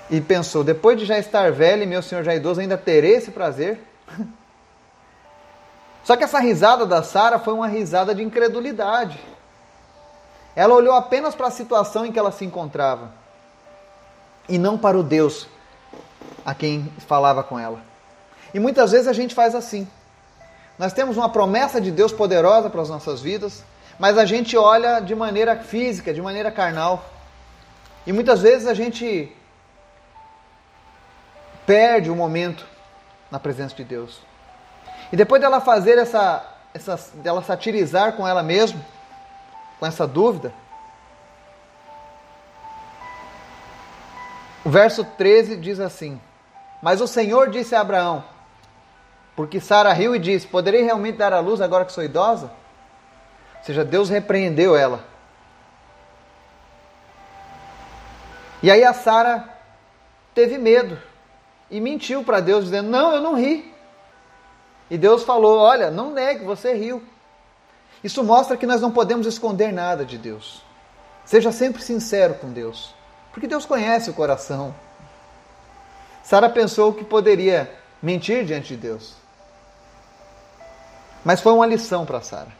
e 0.09 0.19
pensou: 0.21 0.63
depois 0.63 0.99
de 0.99 1.05
já 1.05 1.17
estar 1.17 1.51
velho 1.51 1.83
e 1.83 1.87
meu 1.87 2.01
senhor 2.01 2.23
já 2.23 2.35
idoso, 2.35 2.61
ainda 2.61 2.77
terei 2.77 3.15
esse 3.15 3.31
prazer? 3.31 3.79
Só 6.03 6.17
que 6.17 6.23
essa 6.23 6.39
risada 6.39 6.85
da 6.85 7.01
Sara 7.01 7.39
foi 7.39 7.53
uma 7.53 7.67
risada 7.67 8.13
de 8.13 8.21
incredulidade. 8.21 9.19
Ela 10.55 10.73
olhou 10.73 10.93
apenas 10.93 11.33
para 11.33 11.47
a 11.47 11.51
situação 11.51 12.05
em 12.05 12.11
que 12.11 12.19
ela 12.19 12.31
se 12.31 12.45
encontrava 12.45 13.11
e 14.47 14.57
não 14.57 14.77
para 14.77 14.97
o 14.97 15.03
Deus 15.03 15.47
a 16.45 16.53
quem 16.53 16.91
falava 17.07 17.43
com 17.43 17.57
ela. 17.57 17.79
E 18.53 18.59
muitas 18.59 18.91
vezes 18.91 19.07
a 19.07 19.13
gente 19.13 19.33
faz 19.33 19.55
assim. 19.55 19.87
Nós 20.77 20.93
temos 20.93 21.17
uma 21.17 21.29
promessa 21.29 21.79
de 21.79 21.91
Deus 21.91 22.11
poderosa 22.11 22.69
para 22.69 22.81
as 22.81 22.89
nossas 22.89 23.21
vidas, 23.21 23.63
mas 23.97 24.17
a 24.17 24.25
gente 24.25 24.57
olha 24.57 24.99
de 24.99 25.15
maneira 25.15 25.55
física, 25.55 26.13
de 26.13 26.21
maneira 26.21 26.51
carnal. 26.51 27.05
E 28.05 28.11
muitas 28.11 28.41
vezes 28.41 28.67
a 28.67 28.73
gente 28.73 29.31
perde 31.65 32.09
o 32.09 32.15
momento 32.15 32.65
na 33.31 33.39
presença 33.39 33.73
de 33.75 33.83
Deus. 33.83 34.32
E 35.13 35.15
depois 35.15 35.39
dela 35.39 35.61
fazer 35.61 35.99
essa, 35.99 36.43
essa 36.73 36.99
dela 37.17 37.43
satirizar 37.43 38.13
com 38.13 38.27
ela 38.27 38.41
mesma, 38.41 38.81
com 39.79 39.85
essa 39.85 40.07
dúvida, 40.07 40.51
o 44.65 44.71
verso 44.71 45.05
13 45.05 45.57
diz 45.57 45.79
assim: 45.79 46.19
Mas 46.81 46.99
o 46.99 47.05
Senhor 47.05 47.51
disse 47.51 47.75
a 47.75 47.81
Abraão, 47.81 48.23
porque 49.35 49.59
Sara 49.59 49.93
riu 49.93 50.15
e 50.15 50.19
disse: 50.19 50.47
Poderei 50.47 50.81
realmente 50.81 51.19
dar 51.19 51.31
à 51.31 51.39
luz 51.39 51.61
agora 51.61 51.85
que 51.85 51.93
sou 51.93 52.03
idosa? 52.03 52.51
Ou 53.59 53.63
seja, 53.65 53.85
Deus 53.85 54.09
repreendeu 54.09 54.75
ela. 54.75 55.05
E 58.63 58.71
aí 58.71 58.83
a 58.83 58.93
Sara 58.93 59.47
teve 60.33 60.57
medo 60.57 60.99
e 61.69 61.79
mentiu 61.79 62.23
para 62.23 62.39
Deus, 62.39 62.63
dizendo: 62.63 62.89
Não, 62.89 63.13
eu 63.13 63.21
não 63.21 63.35
ri. 63.35 63.72
E 64.89 64.97
Deus 64.97 65.23
falou: 65.23 65.57
Olha, 65.57 65.89
não 65.89 66.11
negue, 66.11 66.43
você 66.43 66.73
riu. 66.73 67.03
Isso 68.03 68.23
mostra 68.23 68.57
que 68.57 68.65
nós 68.65 68.81
não 68.81 68.91
podemos 68.91 69.25
esconder 69.25 69.71
nada 69.71 70.03
de 70.03 70.17
Deus. 70.17 70.61
Seja 71.25 71.51
sempre 71.51 71.81
sincero 71.81 72.35
com 72.35 72.51
Deus, 72.51 72.93
porque 73.31 73.47
Deus 73.47 73.65
conhece 73.65 74.09
o 74.09 74.13
coração. 74.13 74.75
Sara 76.23 76.49
pensou 76.49 76.93
que 76.93 77.03
poderia 77.03 77.71
mentir 78.01 78.45
diante 78.45 78.69
de 78.69 78.77
Deus. 78.77 79.13
Mas 81.23 81.39
foi 81.39 81.53
uma 81.53 81.65
lição 81.65 82.05
para 82.05 82.21
Sara. 82.21 82.51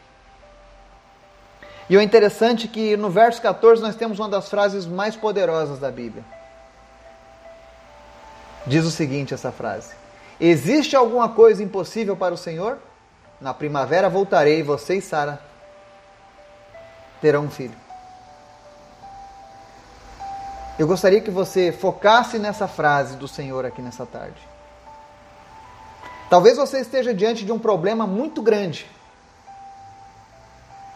E 1.88 1.96
o 1.96 2.00
interessante 2.00 2.66
é 2.66 2.70
que 2.70 2.96
no 2.96 3.10
verso 3.10 3.42
14 3.42 3.82
nós 3.82 3.94
temos 3.94 4.18
uma 4.18 4.28
das 4.28 4.48
frases 4.48 4.86
mais 4.86 5.14
poderosas 5.14 5.78
da 5.78 5.90
Bíblia. 5.90 6.24
Diz 8.66 8.86
o 8.86 8.90
seguinte 8.90 9.34
essa 9.34 9.52
frase: 9.52 9.92
Existe 10.40 10.96
alguma 10.96 11.28
coisa 11.28 11.62
impossível 11.62 12.16
para 12.16 12.34
o 12.34 12.38
Senhor? 12.38 12.78
Na 13.40 13.54
primavera 13.54 14.08
voltarei 14.08 14.60
e 14.60 14.62
você 14.62 14.96
e 14.96 15.02
Sara 15.02 15.40
terão 17.20 17.44
um 17.44 17.50
filho. 17.50 17.74
Eu 20.78 20.86
gostaria 20.86 21.20
que 21.20 21.30
você 21.30 21.70
focasse 21.70 22.38
nessa 22.38 22.66
frase 22.66 23.16
do 23.16 23.28
Senhor 23.28 23.64
aqui 23.64 23.80
nessa 23.80 24.04
tarde. 24.04 24.40
Talvez 26.28 26.56
você 26.56 26.80
esteja 26.80 27.14
diante 27.14 27.44
de 27.44 27.52
um 27.52 27.58
problema 27.58 28.06
muito 28.06 28.42
grande. 28.42 28.86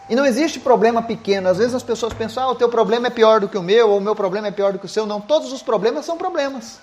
E 0.09 0.15
não 0.15 0.25
existe 0.25 0.59
problema 0.59 1.01
pequeno. 1.01 1.47
Às 1.47 1.59
vezes 1.59 1.75
as 1.75 1.83
pessoas 1.83 2.13
pensam, 2.13 2.43
ah, 2.43 2.51
o 2.51 2.55
teu 2.55 2.67
problema 2.67 3.07
é 3.07 3.09
pior 3.09 3.39
do 3.39 3.47
que 3.47 3.57
o 3.57 3.63
meu, 3.63 3.91
ou 3.91 3.99
o 3.99 4.01
meu 4.01 4.15
problema 4.15 4.47
é 4.47 4.51
pior 4.51 4.73
do 4.73 4.79
que 4.79 4.85
o 4.85 4.89
seu. 4.89 5.05
Não, 5.05 5.21
todos 5.21 5.53
os 5.53 5.61
problemas 5.61 6.05
são 6.05 6.17
problemas. 6.17 6.79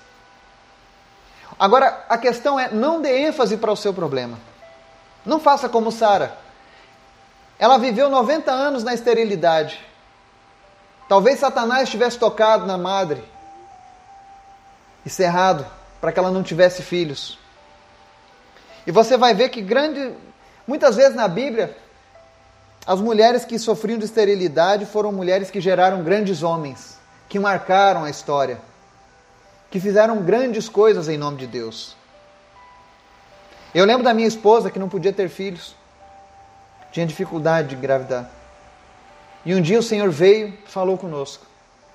Agora, 1.59 2.05
a 2.09 2.19
questão 2.19 2.61
é, 2.61 2.71
não 2.71 3.01
dê 3.01 3.27
ênfase 3.27 3.57
para 3.57 3.73
o 3.73 3.77
seu 3.77 3.95
problema. 3.95 4.39
Não 5.25 5.41
faça 5.41 5.69
como 5.69 5.91
Sara. 5.91 6.37
Ela 7.59 7.79
viveu 7.79 8.11
90 8.11 8.53
anos 8.53 8.85
na 8.85 8.93
esterilidade. 8.93 9.81
Talvez 11.09 11.41
Satanás 11.41 11.89
tivesse 11.89 12.19
tocado 12.19 12.67
na 12.67 12.77
madre 12.77 13.25
e 15.05 15.09
cerrado 15.09 15.67
para 16.01 16.13
que 16.13 16.19
ela 16.19 16.31
não 16.31 16.43
tivesse 16.43 16.83
filhos. 16.83 17.39
E 18.87 18.91
você 18.91 19.17
vai 19.17 19.33
ver 19.33 19.49
que 19.49 19.63
grande, 19.63 20.13
muitas 20.67 20.97
vezes 20.97 21.17
na 21.17 21.27
Bíblia, 21.27 21.77
as 22.87 23.01
mulheres 23.01 23.45
que 23.45 23.59
sofriam 23.59 23.99
de 23.99 24.05
esterilidade 24.05 24.85
foram 24.85 25.11
mulheres 25.11 25.51
que 25.51 25.61
geraram 25.61 26.05
grandes 26.05 26.43
homens, 26.43 26.99
que 27.29 27.39
marcaram 27.39 28.05
a 28.05 28.11
história 28.11 28.61
que 29.71 29.81
fizeram 29.81 30.23
grandes 30.23 30.69
coisas 30.69 31.09
em 31.09 31.17
nome 31.17 31.39
de 31.39 31.47
Deus. 31.47 31.97
Eu 33.75 33.85
lembro 33.85 34.03
da 34.03 34.15
minha 34.15 34.29
esposa 34.29 34.71
que 34.71 34.79
não 34.79 34.89
podia 34.89 35.13
ter 35.13 35.29
filhos, 35.29 35.75
tinha 36.93 37.07
dificuldade 37.07 37.69
de 37.69 37.75
engravidar. 37.75 38.31
E 39.45 39.55
um 39.55 39.61
dia 39.61 39.79
o 39.79 39.83
Senhor 39.83 40.11
veio, 40.11 40.57
falou 40.67 40.97
conosco 40.97 41.47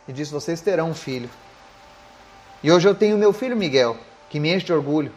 e 0.07 0.13
disse: 0.13 0.31
Vocês 0.31 0.61
terão 0.61 0.91
um 0.91 0.93
filho. 0.93 1.29
E 2.63 2.71
hoje 2.71 2.87
eu 2.87 2.93
tenho 2.93 3.17
meu 3.17 3.33
filho 3.33 3.57
Miguel, 3.57 3.97
que 4.29 4.39
me 4.39 4.53
enche 4.53 4.67
de 4.67 4.73
orgulho. 4.73 5.11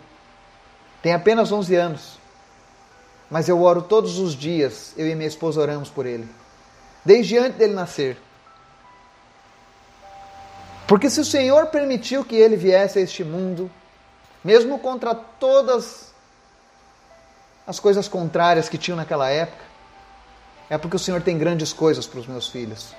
Tem 1.03 1.13
apenas 1.13 1.53
11 1.53 1.75
anos. 1.75 2.19
Mas 3.31 3.49
eu 3.49 3.61
oro 3.63 3.83
todos 3.83 4.19
os 4.19 4.35
dias, 4.35 4.95
eu 4.97 5.07
e 5.07 5.15
minha 5.15 5.29
esposa 5.29 5.61
oramos 5.61 5.91
por 5.91 6.07
ele. 6.07 6.27
Desde 7.05 7.37
antes 7.37 7.59
dele 7.59 7.75
nascer. 7.75 8.17
Porque 10.87 11.09
se 11.09 11.21
o 11.21 11.25
Senhor 11.25 11.67
permitiu 11.67 12.25
que 12.25 12.37
ele 12.37 12.57
viesse 12.57 12.99
a 12.99 13.03
este 13.03 13.25
mundo, 13.25 13.71
mesmo 14.45 14.79
contra 14.79 15.15
todas 15.15 16.13
as 17.67 17.81
coisas 17.81 18.07
contrárias 18.07 18.69
que 18.69 18.77
tinham 18.77 18.97
naquela 18.97 19.31
época, 19.31 19.65
é 20.69 20.77
porque 20.77 20.97
o 20.97 20.99
Senhor 20.99 21.23
tem 21.23 21.39
grandes 21.39 21.73
coisas 21.73 22.07
para 22.07 22.21
os 22.21 22.27
meus 22.27 22.49
filhos. 22.49 22.95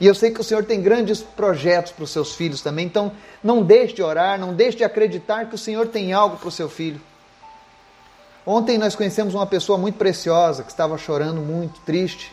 E 0.00 0.06
eu 0.06 0.14
sei 0.14 0.30
que 0.30 0.40
o 0.40 0.44
Senhor 0.44 0.64
tem 0.64 0.82
grandes 0.82 1.22
projetos 1.22 1.92
para 1.92 2.04
os 2.04 2.10
seus 2.10 2.34
filhos 2.34 2.62
também. 2.62 2.86
Então, 2.86 3.12
não 3.42 3.62
deixe 3.62 3.94
de 3.94 4.02
orar, 4.02 4.38
não 4.38 4.54
deixe 4.54 4.78
de 4.78 4.84
acreditar 4.84 5.46
que 5.46 5.54
o 5.54 5.58
Senhor 5.58 5.86
tem 5.88 6.12
algo 6.12 6.36
para 6.36 6.48
o 6.48 6.52
seu 6.52 6.68
filho. 6.68 7.00
Ontem 8.46 8.76
nós 8.76 8.94
conhecemos 8.94 9.34
uma 9.34 9.46
pessoa 9.46 9.78
muito 9.78 9.96
preciosa 9.96 10.62
que 10.62 10.70
estava 10.70 10.98
chorando 10.98 11.40
muito, 11.40 11.80
triste, 11.80 12.32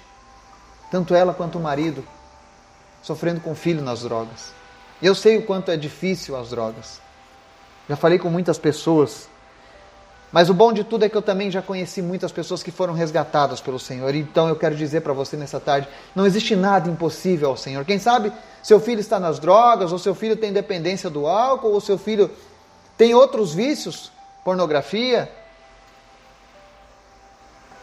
tanto 0.89 1.13
ela 1.13 1.34
quanto 1.34 1.57
o 1.57 1.62
marido, 1.62 2.05
sofrendo 3.01 3.39
com 3.39 3.51
o 3.51 3.55
filho 3.55 3.81
nas 3.81 4.01
drogas. 4.01 4.61
Eu 5.01 5.15
sei 5.15 5.37
o 5.37 5.43
quanto 5.43 5.71
é 5.71 5.77
difícil 5.77 6.35
as 6.35 6.49
drogas. 6.49 6.99
Já 7.89 7.95
falei 7.95 8.19
com 8.19 8.29
muitas 8.29 8.57
pessoas. 8.57 9.27
Mas 10.31 10.49
o 10.49 10.53
bom 10.53 10.71
de 10.71 10.83
tudo 10.83 11.03
é 11.03 11.09
que 11.09 11.17
eu 11.17 11.21
também 11.21 11.51
já 11.51 11.61
conheci 11.61 12.01
muitas 12.01 12.31
pessoas 12.31 12.63
que 12.63 12.71
foram 12.71 12.93
resgatadas 12.93 13.59
pelo 13.59 13.77
Senhor. 13.77 14.15
Então 14.15 14.47
eu 14.47 14.55
quero 14.55 14.75
dizer 14.75 15.01
para 15.01 15.11
você 15.11 15.35
nessa 15.35 15.59
tarde: 15.59 15.89
não 16.15 16.25
existe 16.25 16.55
nada 16.55 16.89
impossível 16.89 17.49
ao 17.49 17.57
Senhor. 17.57 17.83
Quem 17.83 17.99
sabe 17.99 18.31
seu 18.63 18.79
filho 18.79 19.01
está 19.01 19.19
nas 19.19 19.39
drogas, 19.39 19.91
ou 19.91 19.99
seu 19.99 20.15
filho 20.15 20.37
tem 20.37 20.53
dependência 20.53 21.09
do 21.09 21.27
álcool, 21.27 21.71
ou 21.71 21.81
seu 21.81 21.97
filho 21.97 22.31
tem 22.97 23.13
outros 23.13 23.53
vícios, 23.53 24.11
pornografia, 24.45 25.29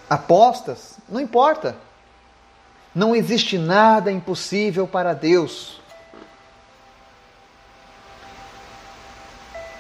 apostas, 0.09 0.95
não 1.09 1.21
importa. 1.21 1.77
Não 2.95 3.15
existe 3.15 3.59
nada 3.59 4.11
impossível 4.11 4.87
para 4.87 5.13
Deus. 5.13 5.81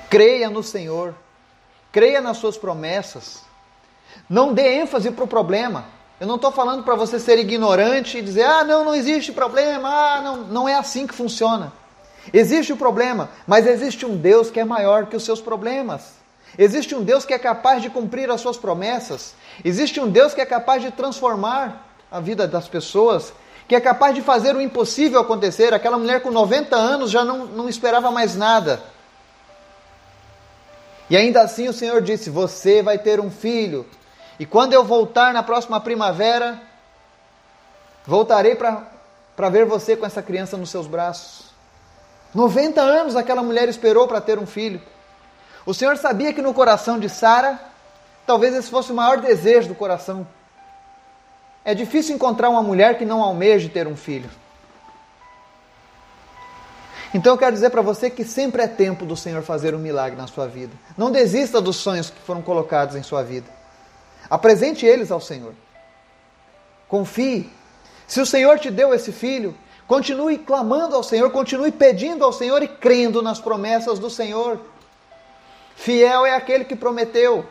Creia 0.08 0.48
no 0.48 0.62
Senhor. 0.62 1.14
Creia 1.92 2.20
nas 2.20 2.36
suas 2.36 2.56
promessas. 2.56 3.42
Não 4.28 4.52
dê 4.52 4.80
ênfase 4.80 5.10
para 5.10 5.24
o 5.24 5.28
problema. 5.28 5.86
Eu 6.20 6.26
não 6.26 6.36
estou 6.36 6.50
falando 6.50 6.82
para 6.82 6.96
você 6.96 7.20
ser 7.20 7.38
ignorante 7.38 8.18
e 8.18 8.22
dizer, 8.22 8.44
ah, 8.44 8.64
não, 8.64 8.84
não 8.84 8.94
existe 8.94 9.30
problema, 9.30 9.88
ah, 9.88 10.20
não, 10.20 10.36
não 10.38 10.68
é 10.68 10.74
assim 10.74 11.06
que 11.06 11.14
funciona. 11.14 11.72
Existe 12.32 12.72
o 12.72 12.76
problema, 12.76 13.30
mas 13.46 13.66
existe 13.66 14.04
um 14.04 14.16
Deus 14.16 14.50
que 14.50 14.58
é 14.58 14.64
maior 14.64 15.06
que 15.06 15.16
os 15.16 15.24
seus 15.24 15.40
problemas. 15.40 16.18
Existe 16.58 16.94
um 16.94 17.04
Deus 17.04 17.24
que 17.24 17.32
é 17.32 17.38
capaz 17.38 17.82
de 17.82 17.88
cumprir 17.88 18.30
as 18.30 18.40
suas 18.40 18.56
promessas. 18.56 19.34
Existe 19.64 20.00
um 20.00 20.08
Deus 20.08 20.34
que 20.34 20.40
é 20.40 20.46
capaz 20.46 20.82
de 20.82 20.90
transformar 20.90 21.86
a 22.10 22.18
vida 22.18 22.48
das 22.48 22.66
pessoas, 22.66 23.32
que 23.68 23.74
é 23.76 23.80
capaz 23.80 24.14
de 24.14 24.22
fazer 24.22 24.56
o 24.56 24.60
impossível 24.60 25.20
acontecer. 25.20 25.72
Aquela 25.72 25.98
mulher 25.98 26.20
com 26.20 26.30
90 26.30 26.74
anos 26.74 27.10
já 27.10 27.24
não, 27.24 27.46
não 27.46 27.68
esperava 27.68 28.10
mais 28.10 28.34
nada. 28.34 28.82
E 31.10 31.16
ainda 31.16 31.42
assim 31.42 31.68
o 31.68 31.72
Senhor 31.72 32.02
disse: 32.02 32.30
Você 32.30 32.82
vai 32.82 32.98
ter 32.98 33.20
um 33.20 33.30
filho. 33.30 33.86
E 34.38 34.46
quando 34.46 34.72
eu 34.72 34.84
voltar 34.84 35.32
na 35.32 35.42
próxima 35.42 35.80
primavera, 35.80 36.60
voltarei 38.06 38.54
para 38.54 39.48
ver 39.50 39.64
você 39.64 39.96
com 39.96 40.06
essa 40.06 40.22
criança 40.22 40.56
nos 40.56 40.70
seus 40.70 40.86
braços. 40.86 41.48
90 42.34 42.80
anos 42.80 43.16
aquela 43.16 43.42
mulher 43.42 43.68
esperou 43.68 44.06
para 44.06 44.20
ter 44.20 44.38
um 44.38 44.46
filho. 44.46 44.80
O 45.64 45.74
Senhor 45.74 45.96
sabia 45.96 46.32
que 46.32 46.42
no 46.42 46.54
coração 46.54 46.98
de 46.98 47.08
Sara, 47.08 47.58
talvez 48.26 48.54
esse 48.54 48.70
fosse 48.70 48.92
o 48.92 48.94
maior 48.94 49.18
desejo 49.18 49.68
do 49.68 49.74
coração. 49.74 50.26
É 51.64 51.74
difícil 51.74 52.14
encontrar 52.14 52.48
uma 52.48 52.62
mulher 52.62 52.96
que 52.96 53.04
não 53.04 53.22
almeje 53.22 53.68
ter 53.68 53.86
um 53.86 53.96
filho. 53.96 54.30
Então 57.14 57.32
eu 57.32 57.38
quero 57.38 57.52
dizer 57.52 57.70
para 57.70 57.80
você 57.80 58.10
que 58.10 58.24
sempre 58.24 58.62
é 58.62 58.68
tempo 58.68 59.06
do 59.06 59.16
Senhor 59.16 59.42
fazer 59.42 59.74
um 59.74 59.78
milagre 59.78 60.16
na 60.16 60.26
sua 60.26 60.46
vida. 60.46 60.72
Não 60.96 61.10
desista 61.10 61.60
dos 61.60 61.76
sonhos 61.76 62.10
que 62.10 62.20
foram 62.20 62.42
colocados 62.42 62.96
em 62.96 63.02
sua 63.02 63.22
vida. 63.22 63.48
Apresente 64.28 64.84
eles 64.84 65.10
ao 65.10 65.20
Senhor. 65.20 65.54
Confie. 66.86 67.50
Se 68.06 68.20
o 68.20 68.26
Senhor 68.26 68.58
te 68.58 68.70
deu 68.70 68.92
esse 68.92 69.10
filho, 69.10 69.56
continue 69.86 70.38
clamando 70.38 70.94
ao 70.94 71.02
Senhor, 71.02 71.30
continue 71.30 71.72
pedindo 71.72 72.24
ao 72.24 72.32
Senhor 72.32 72.62
e 72.62 72.68
crendo 72.68 73.22
nas 73.22 73.40
promessas 73.40 73.98
do 73.98 74.10
Senhor. 74.10 74.60
Fiel 75.76 76.26
é 76.26 76.34
aquele 76.34 76.64
que 76.64 76.76
prometeu. 76.76 77.46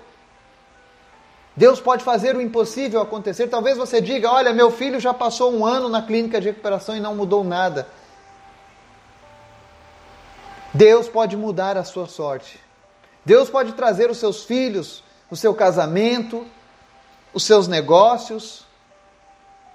Deus 1.55 1.79
pode 1.79 2.03
fazer 2.03 2.35
o 2.35 2.41
impossível 2.41 3.01
acontecer. 3.01 3.47
Talvez 3.47 3.75
você 3.75 3.99
diga: 3.99 4.29
Olha, 4.29 4.53
meu 4.53 4.69
filho 4.69 4.99
já 4.99 5.11
passou 5.11 5.51
um 5.51 5.65
ano 5.65 5.89
na 5.89 6.03
clínica 6.03 6.39
de 6.39 6.49
recuperação 6.49 6.95
e 6.95 6.99
não 6.99 7.15
mudou 7.15 7.43
nada. 7.43 7.87
Deus 10.77 11.09
pode 11.09 11.35
mudar 11.35 11.75
a 11.75 11.83
sua 11.83 12.07
sorte. 12.07 12.59
Deus 13.25 13.49
pode 13.49 13.73
trazer 13.73 14.11
os 14.11 14.19
seus 14.19 14.45
filhos, 14.45 15.03
o 15.29 15.35
seu 15.35 15.53
casamento, 15.55 16.45
os 17.33 17.43
seus 17.43 17.67
negócios, 17.67 18.65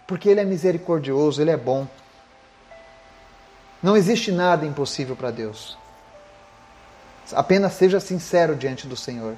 porque 0.07 0.29
Ele 0.29 0.41
é 0.41 0.45
misericordioso, 0.45 1.43
Ele 1.43 1.51
é 1.51 1.57
bom. 1.57 1.89
Não 3.83 3.97
existe 3.97 4.31
nada 4.31 4.65
impossível 4.65 5.17
para 5.17 5.33
Deus. 5.33 5.77
Apenas 7.33 7.73
seja 7.73 7.99
sincero 7.99 8.55
diante 8.55 8.87
do 8.87 8.97
Senhor. 8.97 9.37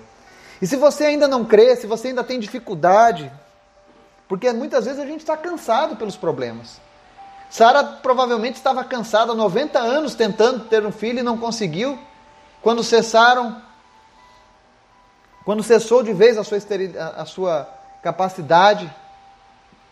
E 0.60 0.66
se 0.66 0.76
você 0.76 1.06
ainda 1.06 1.26
não 1.26 1.46
crê, 1.46 1.74
se 1.76 1.86
você 1.86 2.08
ainda 2.08 2.22
tem 2.22 2.38
dificuldade, 2.38 3.32
porque 4.28 4.52
muitas 4.52 4.84
vezes 4.84 5.00
a 5.00 5.06
gente 5.06 5.20
está 5.20 5.36
cansado 5.36 5.96
pelos 5.96 6.16
problemas. 6.16 6.78
Sara 7.50 7.84
provavelmente 7.84 8.56
estava 8.56 8.82
cansada, 8.84 9.34
90 9.34 9.78
anos 9.78 10.14
tentando 10.14 10.64
ter 10.64 10.84
um 10.84 10.92
filho 10.92 11.20
e 11.20 11.22
não 11.22 11.38
conseguiu. 11.38 11.98
Quando 12.60 12.82
cessaram, 12.82 13.60
quando 15.44 15.62
cessou 15.62 16.02
de 16.02 16.12
vez 16.12 16.36
a 16.38 16.44
sua, 16.44 16.58
a 17.16 17.24
sua 17.24 17.68
capacidade 18.02 18.92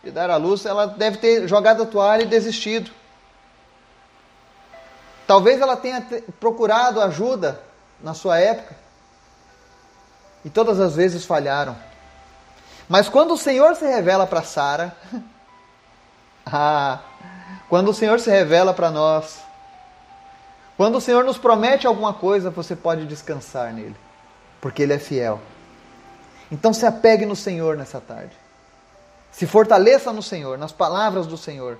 de 0.03 0.11
dar 0.11 0.29
à 0.29 0.35
luz, 0.35 0.65
ela 0.65 0.85
deve 0.87 1.17
ter 1.17 1.47
jogado 1.47 1.83
a 1.83 1.85
toalha 1.85 2.23
e 2.23 2.27
desistido. 2.27 2.91
Talvez 5.25 5.61
ela 5.61 5.77
tenha 5.77 6.05
procurado 6.39 6.99
ajuda 6.99 7.61
na 8.01 8.13
sua 8.13 8.39
época 8.39 8.75
e 10.43 10.49
todas 10.49 10.79
as 10.79 10.95
vezes 10.95 11.25
falharam. 11.25 11.75
Mas 12.89 13.07
quando 13.07 13.33
o 13.33 13.37
Senhor 13.37 13.75
se 13.75 13.85
revela 13.85 14.27
para 14.27 14.43
Sara, 14.43 14.95
ah, 16.45 16.99
quando 17.73 17.89
o 17.89 17.93
Senhor 17.95 18.19
se 18.19 18.29
revela 18.29 18.71
para 18.71 18.91
nós, 18.91 19.39
quando 20.77 20.99
o 20.99 21.01
Senhor 21.01 21.23
nos 21.23 21.39
promete 21.39 21.87
alguma 21.87 22.13
coisa, 22.13 22.51
você 22.51 22.75
pode 22.75 23.07
descansar 23.07 23.73
nele, 23.73 23.95
porque 24.61 24.83
ele 24.83 24.93
é 24.93 24.99
fiel. 24.99 25.39
Então 26.51 26.71
se 26.71 26.85
apegue 26.85 27.25
no 27.25 27.35
Senhor 27.35 27.75
nessa 27.75 27.99
tarde. 27.99 28.37
Se 29.31 29.47
fortaleça 29.47 30.13
no 30.13 30.21
Senhor, 30.21 30.55
nas 30.55 30.71
palavras 30.71 31.25
do 31.25 31.35
Senhor. 31.35 31.79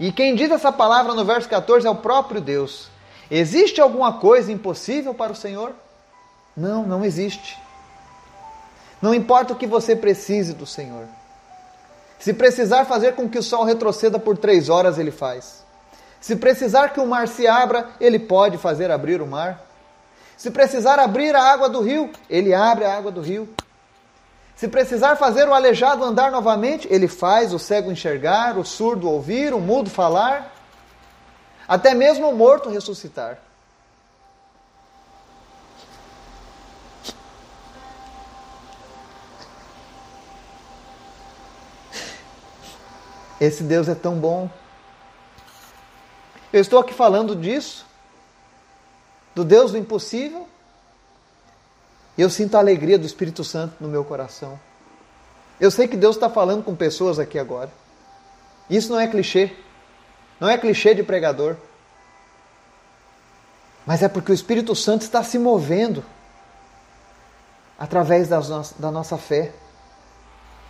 E 0.00 0.10
quem 0.10 0.34
diz 0.34 0.50
essa 0.50 0.72
palavra 0.72 1.12
no 1.12 1.26
verso 1.26 1.46
14 1.46 1.86
é 1.86 1.90
o 1.90 1.96
próprio 1.96 2.40
Deus. 2.40 2.88
Existe 3.30 3.82
alguma 3.82 4.14
coisa 4.14 4.50
impossível 4.50 5.12
para 5.12 5.32
o 5.32 5.36
Senhor? 5.36 5.74
Não, 6.56 6.86
não 6.86 7.04
existe. 7.04 7.54
Não 9.02 9.12
importa 9.12 9.52
o 9.52 9.56
que 9.56 9.66
você 9.66 9.94
precise 9.94 10.54
do 10.54 10.64
Senhor. 10.64 11.06
Se 12.18 12.32
precisar 12.32 12.84
fazer 12.84 13.14
com 13.14 13.28
que 13.28 13.38
o 13.38 13.42
sol 13.42 13.64
retroceda 13.64 14.18
por 14.18 14.36
três 14.36 14.68
horas, 14.68 14.98
Ele 14.98 15.10
faz. 15.10 15.64
Se 16.20 16.34
precisar 16.36 16.90
que 16.90 17.00
o 17.00 17.06
mar 17.06 17.28
se 17.28 17.46
abra, 17.46 17.90
Ele 18.00 18.18
pode 18.18 18.58
fazer 18.58 18.90
abrir 18.90 19.22
o 19.22 19.26
mar. 19.26 19.64
Se 20.36 20.50
precisar 20.50 20.98
abrir 20.98 21.34
a 21.34 21.42
água 21.42 21.68
do 21.68 21.80
rio, 21.80 22.10
Ele 22.28 22.52
abre 22.52 22.84
a 22.84 22.96
água 22.96 23.10
do 23.10 23.20
rio. 23.20 23.48
Se 24.58 24.66
precisar 24.66 25.14
fazer 25.14 25.48
o 25.48 25.54
aleijado 25.54 26.02
andar 26.02 26.32
novamente, 26.32 26.88
ele 26.90 27.06
faz 27.06 27.54
o 27.54 27.60
cego 27.60 27.92
enxergar, 27.92 28.58
o 28.58 28.64
surdo 28.64 29.08
ouvir, 29.08 29.54
o 29.54 29.60
mudo 29.60 29.88
falar, 29.88 30.52
até 31.68 31.94
mesmo 31.94 32.28
o 32.28 32.34
morto 32.34 32.68
ressuscitar. 32.68 33.38
Esse 43.40 43.62
Deus 43.62 43.88
é 43.88 43.94
tão 43.94 44.16
bom. 44.16 44.50
Eu 46.52 46.60
estou 46.60 46.78
aqui 46.78 46.94
falando 46.94 47.36
disso, 47.36 47.86
do 49.34 49.44
Deus 49.44 49.72
do 49.72 49.78
impossível, 49.78 50.48
e 52.16 52.22
eu 52.22 52.30
sinto 52.30 52.56
a 52.56 52.58
alegria 52.58 52.98
do 52.98 53.06
Espírito 53.06 53.44
Santo 53.44 53.74
no 53.80 53.88
meu 53.88 54.04
coração. 54.04 54.58
Eu 55.60 55.70
sei 55.70 55.86
que 55.86 55.96
Deus 55.96 56.16
está 56.16 56.28
falando 56.28 56.64
com 56.64 56.74
pessoas 56.74 57.18
aqui 57.18 57.38
agora. 57.38 57.70
Isso 58.68 58.92
não 58.92 58.98
é 58.98 59.06
clichê. 59.06 59.52
Não 60.40 60.48
é 60.48 60.56
clichê 60.56 60.94
de 60.94 61.02
pregador. 61.02 61.56
Mas 63.86 64.02
é 64.02 64.08
porque 64.08 64.32
o 64.32 64.34
Espírito 64.34 64.74
Santo 64.74 65.02
está 65.02 65.22
se 65.22 65.38
movendo 65.38 66.04
através 67.78 68.28
da 68.28 68.90
nossa 68.90 69.16
fé. 69.16 69.52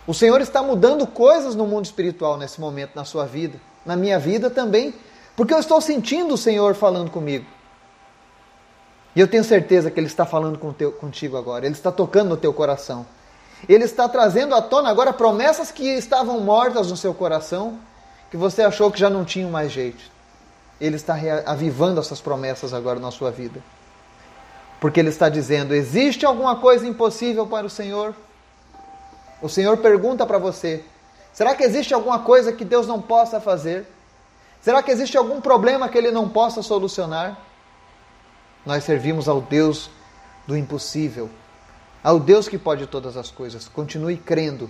O 0.09 0.13
Senhor 0.15 0.41
está 0.41 0.63
mudando 0.63 1.05
coisas 1.05 1.53
no 1.53 1.67
mundo 1.67 1.85
espiritual 1.85 2.35
nesse 2.35 2.59
momento, 2.59 2.95
na 2.95 3.05
sua 3.05 3.27
vida, 3.27 3.61
na 3.85 3.95
minha 3.95 4.17
vida 4.17 4.49
também, 4.49 4.91
porque 5.35 5.53
eu 5.53 5.59
estou 5.59 5.79
sentindo 5.79 6.33
o 6.33 6.37
Senhor 6.37 6.73
falando 6.73 7.11
comigo. 7.11 7.45
E 9.15 9.19
eu 9.19 9.27
tenho 9.27 9.43
certeza 9.43 9.91
que 9.91 9.99
Ele 9.99 10.07
está 10.07 10.25
falando 10.25 10.57
com 10.57 10.73
teu, 10.73 10.91
contigo 10.91 11.37
agora, 11.37 11.63
Ele 11.67 11.75
está 11.75 11.91
tocando 11.91 12.29
no 12.29 12.37
teu 12.37 12.51
coração. 12.51 13.05
Ele 13.67 13.83
está 13.83 14.09
trazendo 14.09 14.55
à 14.55 14.63
tona 14.63 14.89
agora 14.89 15.13
promessas 15.13 15.71
que 15.71 15.87
estavam 15.87 16.39
mortas 16.39 16.89
no 16.89 16.97
seu 16.97 17.13
coração, 17.13 17.77
que 18.31 18.37
você 18.37 18.63
achou 18.63 18.89
que 18.89 18.99
já 18.99 19.11
não 19.11 19.23
tinham 19.23 19.51
mais 19.51 19.71
jeito. 19.71 20.03
Ele 20.81 20.95
está 20.95 21.15
avivando 21.45 21.99
essas 21.99 22.19
promessas 22.19 22.73
agora 22.73 22.99
na 22.99 23.11
sua 23.11 23.29
vida. 23.29 23.61
Porque 24.81 24.99
Ele 24.99 25.09
está 25.09 25.29
dizendo: 25.29 25.75
existe 25.75 26.25
alguma 26.25 26.55
coisa 26.55 26.87
impossível 26.87 27.45
para 27.45 27.67
o 27.67 27.69
Senhor? 27.69 28.15
O 29.41 29.49
Senhor 29.49 29.77
pergunta 29.77 30.25
para 30.25 30.37
você: 30.37 30.83
será 31.33 31.55
que 31.55 31.63
existe 31.63 31.93
alguma 31.93 32.19
coisa 32.19 32.51
que 32.51 32.65
Deus 32.65 32.87
não 32.87 33.01
possa 33.01 33.39
fazer? 33.39 33.85
Será 34.61 34.83
que 34.83 34.91
existe 34.91 35.17
algum 35.17 35.39
problema 35.39 35.87
que 35.87 35.97
Ele 35.97 36.11
não 36.11 36.27
possa 36.27 36.61
solucionar? 36.61 37.39
Nós 38.65 38.83
servimos 38.83 39.29
ao 39.29 39.39
Deus 39.41 39.89
do 40.45 40.57
impossível, 40.57 41.29
ao 42.03 42.19
Deus 42.19 42.49
que 42.49 42.57
pode 42.57 42.85
todas 42.87 43.15
as 43.15 43.31
coisas. 43.31 43.69
Continue 43.69 44.17
crendo, 44.17 44.69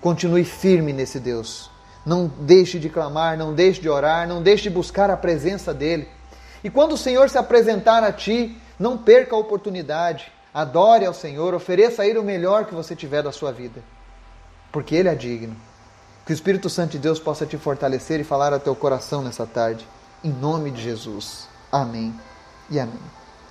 continue 0.00 0.44
firme 0.44 0.92
nesse 0.92 1.18
Deus. 1.18 1.70
Não 2.04 2.26
deixe 2.26 2.78
de 2.78 2.88
clamar, 2.88 3.36
não 3.36 3.54
deixe 3.54 3.80
de 3.80 3.88
orar, 3.88 4.28
não 4.28 4.42
deixe 4.42 4.64
de 4.64 4.70
buscar 4.70 5.10
a 5.10 5.16
presença 5.16 5.72
dEle. 5.72 6.08
E 6.62 6.68
quando 6.68 6.92
o 6.92 6.98
Senhor 6.98 7.30
se 7.30 7.38
apresentar 7.38 8.02
a 8.02 8.12
ti, 8.12 8.60
não 8.78 8.98
perca 8.98 9.34
a 9.34 9.38
oportunidade. 9.38 10.30
Adore 10.52 11.06
ao 11.06 11.14
Senhor, 11.14 11.54
ofereça 11.54 12.02
a 12.02 12.06
Ele 12.06 12.18
o 12.18 12.24
melhor 12.24 12.64
que 12.64 12.74
você 12.74 12.96
tiver 12.96 13.22
da 13.22 13.30
sua 13.30 13.52
vida, 13.52 13.82
porque 14.72 14.94
Ele 14.94 15.08
é 15.08 15.14
digno. 15.14 15.56
Que 16.24 16.32
o 16.32 16.34
Espírito 16.34 16.68
Santo 16.70 16.92
de 16.92 16.98
Deus 16.98 17.18
possa 17.18 17.46
te 17.46 17.56
fortalecer 17.56 18.20
e 18.20 18.24
falar 18.24 18.52
ao 18.52 18.60
teu 18.60 18.74
coração 18.74 19.22
nessa 19.22 19.46
tarde. 19.46 19.86
Em 20.22 20.30
nome 20.30 20.70
de 20.70 20.82
Jesus. 20.82 21.48
Amém 21.72 22.14
e 22.70 22.78
amém. 22.78 23.19